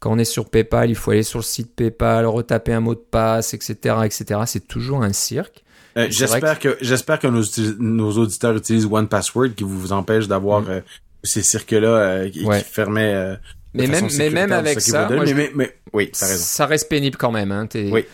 [0.00, 2.94] Quand on est sur PayPal, il faut aller sur le site PayPal, retaper un mot
[2.94, 4.40] de passe, etc., etc.
[4.46, 5.62] C'est toujours un cirque.
[5.96, 10.68] Euh, j'espère que, j'espère que nos, auditeurs utilisent One Password qui vous empêche d'avoir Mm.
[10.70, 10.80] euh,
[11.22, 12.62] ces cirques-là euh, qui, Ouais.
[12.62, 13.36] qui fermaient.
[13.74, 15.16] Mais même, mais même avec ça, vous donnent.
[15.18, 17.52] moi, mais, je- mais, mais- oui, ça reste pénible quand même.
[17.52, 17.68] Hein.
[17.74, 18.04] Oui.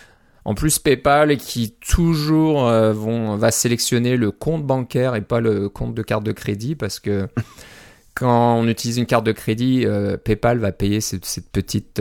[0.45, 2.63] En plus, PayPal qui toujours
[2.93, 7.01] vont, va sélectionner le compte bancaire et pas le compte de carte de crédit parce
[7.01, 7.29] que
[8.15, 9.85] quand on utilise une carte de crédit,
[10.25, 12.01] PayPal va payer cette, cette petite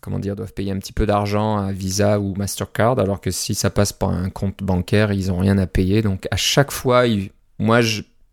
[0.00, 3.54] comment dire, doivent payer un petit peu d'argent à Visa ou Mastercard, alors que si
[3.54, 6.02] ça passe par un compte bancaire, ils n'ont rien à payer.
[6.02, 7.04] Donc à chaque fois,
[7.58, 7.80] moi,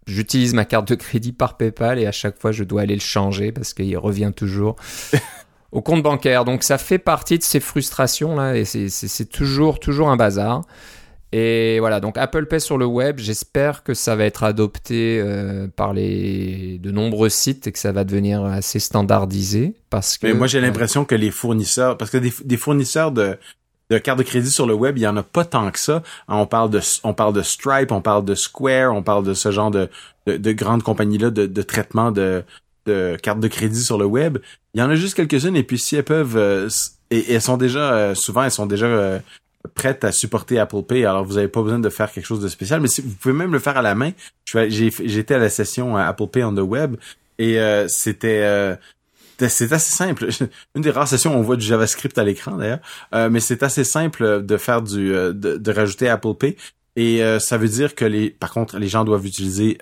[0.07, 3.01] j'utilise ma carte de crédit par PayPal et à chaque fois, je dois aller le
[3.01, 4.75] changer parce qu'il revient toujours
[5.71, 6.45] au compte bancaire.
[6.45, 10.61] Donc ça fait partie de ces frustrations là et c'est toujours, toujours un bazar.
[11.35, 15.67] Et voilà, donc Apple Pay sur le web, j'espère que ça va être adopté euh,
[15.67, 20.27] par les de nombreux sites et que ça va devenir assez standardisé parce que.
[20.27, 23.35] Mais moi j'ai l'impression que les fournisseurs, parce que des, fournisseurs de
[23.89, 26.03] de cartes de crédit sur le web, il y en a pas tant que ça.
[26.27, 29.49] On parle de on parle de Stripe, on parle de Square, on parle de ce
[29.49, 29.89] genre de
[30.27, 32.43] de, de grandes compagnies là de, de traitement de
[32.85, 34.37] de cartes de crédit sur le web.
[34.75, 36.69] Il y en a juste quelques-unes et puis si elles peuvent euh,
[37.09, 39.19] et, elles sont déjà euh, souvent elles sont déjà
[39.75, 41.05] prête à supporter Apple Pay.
[41.05, 43.33] Alors, vous n'avez pas besoin de faire quelque chose de spécial, mais si, vous pouvez
[43.33, 44.11] même le faire à la main.
[44.45, 46.95] J'étais à la session Apple Pay on the web
[47.37, 48.75] et euh, c'était euh,
[49.39, 50.29] c'est assez simple.
[50.75, 52.79] Une des rares sessions où on voit du JavaScript à l'écran d'ailleurs,
[53.13, 56.55] euh, mais c'est assez simple de faire du de, rajouter Apple Pay
[56.95, 59.79] et ça veut dire que les par contre les gens doivent utiliser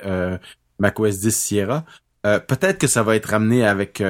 [0.80, 1.86] macOS 10 Sierra.
[2.24, 4.02] Peut-être que ça va être ramené avec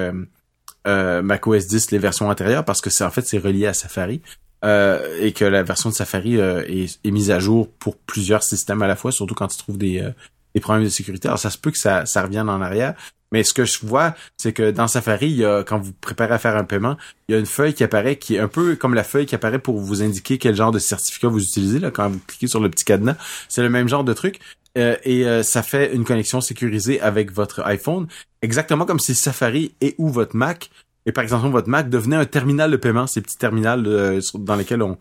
[0.86, 4.22] macOS 10 les versions antérieures parce que c'est en fait c'est relié à Safari.
[4.64, 8.84] Euh, et que la version de Safari euh, est, mise à jour pour plusieurs systèmes
[8.84, 10.12] à la fois, surtout quand tu trouves des, euh,
[10.53, 11.28] des problèmes de sécurité.
[11.28, 12.93] Alors ça se peut que ça, ça revienne en arrière.
[13.32, 16.34] Mais ce que je vois, c'est que dans Safari, il y a, quand vous préparez
[16.34, 16.97] à faire un paiement,
[17.28, 19.36] il y a une feuille qui apparaît qui est un peu comme la feuille qui
[19.36, 22.59] apparaît pour vous indiquer quel genre de certificat vous utilisez là, quand vous cliquez sur
[22.59, 23.16] le petit cadenas.
[23.47, 24.41] C'est le même genre de truc.
[24.76, 28.07] et ça fait une connexion sécurisée avec votre iPhone,
[28.41, 30.70] exactement comme si Safari et ou votre Mac
[31.06, 34.56] et par exemple votre Mac devenait un terminal de paiement, ces petits terminals euh, dans
[34.56, 34.97] lesquels on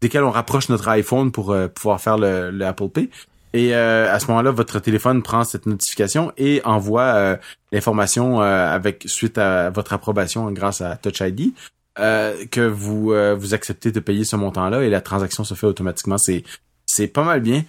[0.00, 3.10] desquels on rapproche notre iPhone pour euh, pouvoir faire le, Apple Pay.
[3.54, 7.38] Et euh, à ce moment-là, votre téléphone prend cette notification et envoie
[7.70, 11.52] l'information avec suite à votre approbation grâce à Touch ID
[11.94, 16.16] que vous vous acceptez de payer ce montant-là et la transaction se fait automatiquement.
[16.16, 16.44] C'est
[16.86, 17.64] c'est pas mal bien.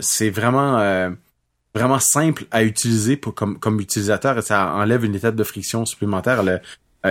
[0.00, 1.10] c'est vraiment
[1.74, 5.84] vraiment simple à utiliser pour comme comme utilisateur et ça enlève une étape de friction
[5.84, 6.44] supplémentaire.
[6.44, 6.60] Le,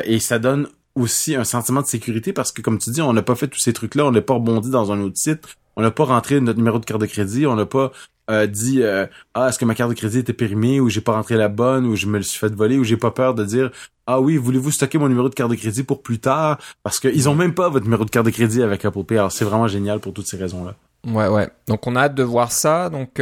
[0.03, 3.21] et ça donne aussi un sentiment de sécurité parce que, comme tu dis, on n'a
[3.21, 5.43] pas fait tous ces trucs-là, on n'a pas rebondi dans un autre site,
[5.75, 7.91] on n'a pas rentré notre numéro de carte de crédit, on n'a pas
[8.29, 11.13] euh, dit euh, ah est-ce que ma carte de crédit était périmée ou j'ai pas
[11.13, 13.45] rentré la bonne ou je me le suis fait voler ou j'ai pas peur de
[13.45, 13.71] dire
[14.05, 16.57] ah oui voulez-vous stocker mon numéro de carte de crédit pour plus tard?
[16.83, 19.17] Parce qu'ils ont même pas votre numéro de carte de crédit avec Apple Pay.
[19.17, 20.75] Alors c'est vraiment génial pour toutes ces raisons là
[21.05, 21.47] ouais ouais.
[21.67, 22.89] Donc on a hâte de voir ça.
[22.89, 23.21] Donc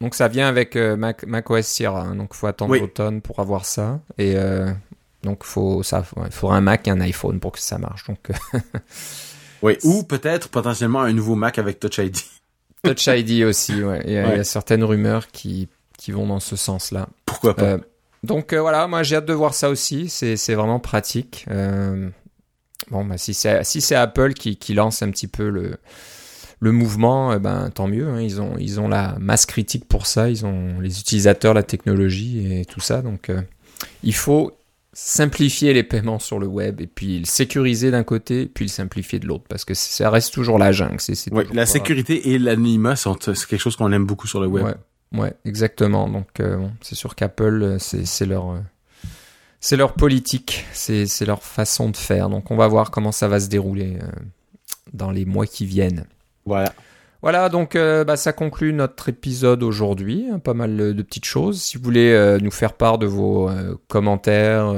[0.00, 2.02] donc ça vient avec Mac, OS Sierra.
[2.02, 2.16] Hein.
[2.16, 4.00] donc faut attendre l'automne pour avoir ça.
[4.18, 4.36] Et
[5.22, 8.04] donc, faut, ça, il faudra un Mac et un iPhone pour que ça marche.
[8.06, 8.58] Donc, euh,
[9.62, 12.16] oui, ou peut-être potentiellement un nouveau Mac avec Touch ID.
[12.84, 14.02] Touch ID aussi, ouais.
[14.06, 17.08] Il y, a, certaines rumeurs qui, qui vont dans ce sens-là.
[17.26, 17.78] Pourquoi pas euh,
[18.22, 20.08] Donc euh, voilà, moi j'ai hâte de voir ça aussi.
[20.08, 21.44] C'est, c'est vraiment pratique.
[21.48, 25.76] bon, bah, si c'est si c'est Apple qui, qui lance un petit peu le
[26.60, 28.08] le mouvement, ben tant mieux.
[28.08, 28.20] Hein.
[28.20, 30.30] Ils ont ils ont la masse critique pour ça.
[30.30, 33.02] Ils ont les utilisateurs, la technologie et tout ça.
[33.02, 33.32] Donc
[34.04, 34.57] il faut
[35.00, 39.20] simplifier les paiements sur le web et puis le sécuriser d'un côté puis le simplifier
[39.20, 40.96] de l'autre parce que ça reste toujours la jungle.
[40.98, 44.64] C'est, la sécurité et l'anonymat sont c'est quelque chose qu'on aime beaucoup sur le web.
[44.64, 46.08] Ouais, ouais exactement.
[46.08, 48.58] Donc euh, c'est sûr qu'Apple euh, c'est, leur euh,
[49.60, 52.28] c'est leur politique, c'est, c'est leur façon de faire.
[52.28, 53.98] Donc on va voir comment ça va se dérouler
[54.92, 56.06] dans les mois qui viennent.
[56.44, 56.74] Voilà.
[57.20, 60.26] Voilà, donc euh, bah, ça conclut notre épisode aujourd'hui.
[60.30, 61.60] Hein, pas mal de petites choses.
[61.60, 64.72] Si vous voulez euh, nous faire part de vos euh, commentaires,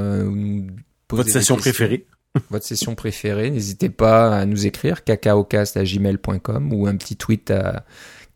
[1.09, 2.07] votre session préférée,
[2.49, 7.85] votre session préférée, n'hésitez pas à nous écrire cacaocast@gmail.com ou un petit tweet à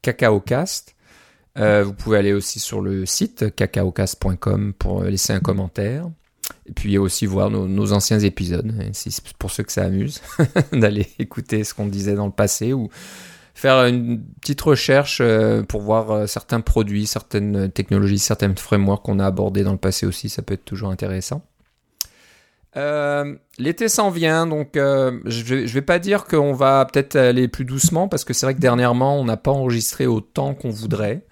[0.03, 0.95] cacaocast.
[1.55, 6.09] vous pouvez aller aussi sur le site cacaocast.com pour laisser un commentaire.
[6.67, 10.21] Et puis aussi voir nos, nos anciens épisodes, c'est pour ceux que ça amuse
[10.71, 12.89] d'aller écouter ce qu'on disait dans le passé ou
[13.55, 19.17] faire une petite recherche euh, pour voir euh, certains produits, certaines technologies, certaines frameworks qu'on
[19.17, 21.41] a abordés dans le passé aussi, ça peut être toujours intéressant.
[22.75, 27.63] Euh, l'été s'en vient, donc je, vais, vais pas dire qu'on va peut-être aller plus
[27.63, 31.23] doucement parce que c'est vrai que dernièrement on n'a pas enregistré autant qu'on voudrait,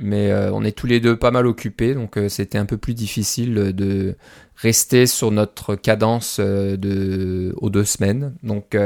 [0.00, 3.54] mais on est tous les deux pas mal occupés, donc c'était un peu plus difficile
[3.74, 4.16] de
[4.56, 8.34] rester sur notre cadence de aux deux semaines.
[8.42, 8.76] Donc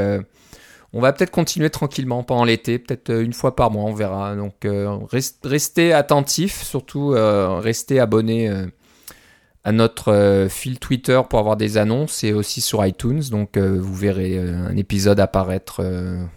[0.97, 4.35] on va peut-être continuer tranquillement pendant l'été, peut-être euh, une fois par mois, on verra.
[4.35, 4.97] Donc euh,
[5.45, 8.51] restez attentifs, surtout euh, restez abonnés
[9.63, 13.21] à notre fil Twitter pour avoir des annonces et aussi sur iTunes.
[13.31, 15.85] Donc vous verrez un épisode apparaître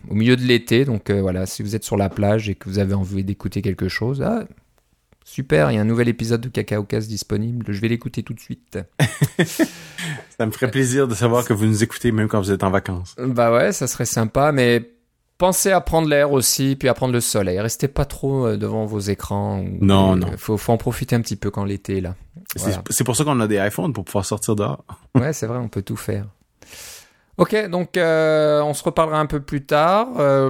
[0.09, 0.83] au milieu de l'été.
[0.83, 3.87] Donc voilà, si vous êtes sur la plage et que vous avez envie d'écouter quelque
[3.87, 4.43] chose, ah,
[5.29, 7.63] Super, il y a un nouvel épisode de Cacao Cast disponible.
[7.69, 8.79] Je vais l'écouter tout de suite.
[9.45, 12.71] ça me ferait plaisir de savoir que vous nous écoutez même quand vous êtes en
[12.71, 13.15] vacances.
[13.19, 14.91] Bah ouais, ça serait sympa, mais
[15.37, 17.59] pensez à prendre l'air aussi, puis à prendre le soleil.
[17.59, 19.63] Restez pas trop euh, devant vos écrans.
[19.79, 20.31] Non, non.
[20.35, 22.15] Faut, faut en profiter un petit peu quand l'été est là.
[22.89, 24.83] C'est pour ça qu'on a des iPhones, pour pouvoir sortir dehors.
[25.15, 26.25] ouais, c'est vrai, on peut tout faire.
[27.37, 30.07] Ok, donc euh, on se reparlera un peu plus tard.
[30.17, 30.49] Euh,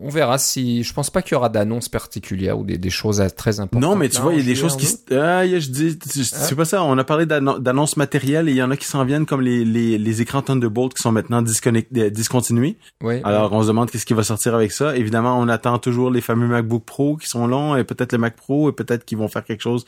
[0.00, 0.82] on verra si.
[0.82, 3.82] Je pense pas qu'il y aura d'annonces particulières ou des, des, choses très importantes.
[3.82, 4.86] Non, mais tu vois, il y a des choses qui.
[5.14, 6.82] Ah, je dis, c'est pas ça.
[6.82, 9.64] On a parlé d'annonces matérielles et il y en a qui s'en viennent comme les,
[9.64, 12.76] les, les écrans Thunderbolt qui sont maintenant disconnectés, discontinués.
[13.02, 13.20] Oui.
[13.24, 14.96] Alors, on se demande qu'est-ce qui va sortir avec ça.
[14.96, 18.36] Évidemment, on attend toujours les fameux MacBook Pro qui sont longs et peut-être le Mac
[18.36, 19.84] Pro et peut-être qu'ils vont faire quelque chose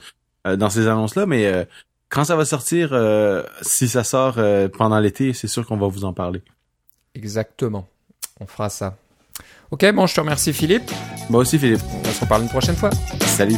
[0.47, 1.27] euh, dans ces annonces-là.
[1.27, 1.65] Mais euh,
[2.09, 4.39] quand ça va sortir, euh, si ça sort
[4.77, 6.43] pendant l'été, c'est sûr qu'on va vous en parler.
[7.15, 7.89] Exactement.
[8.41, 8.97] On fera ça.
[9.71, 10.91] Ok, bon, je te remercie Philippe.
[11.29, 11.83] Moi aussi Philippe.
[12.07, 12.91] On se reparle une prochaine fois.
[13.27, 13.57] Salut.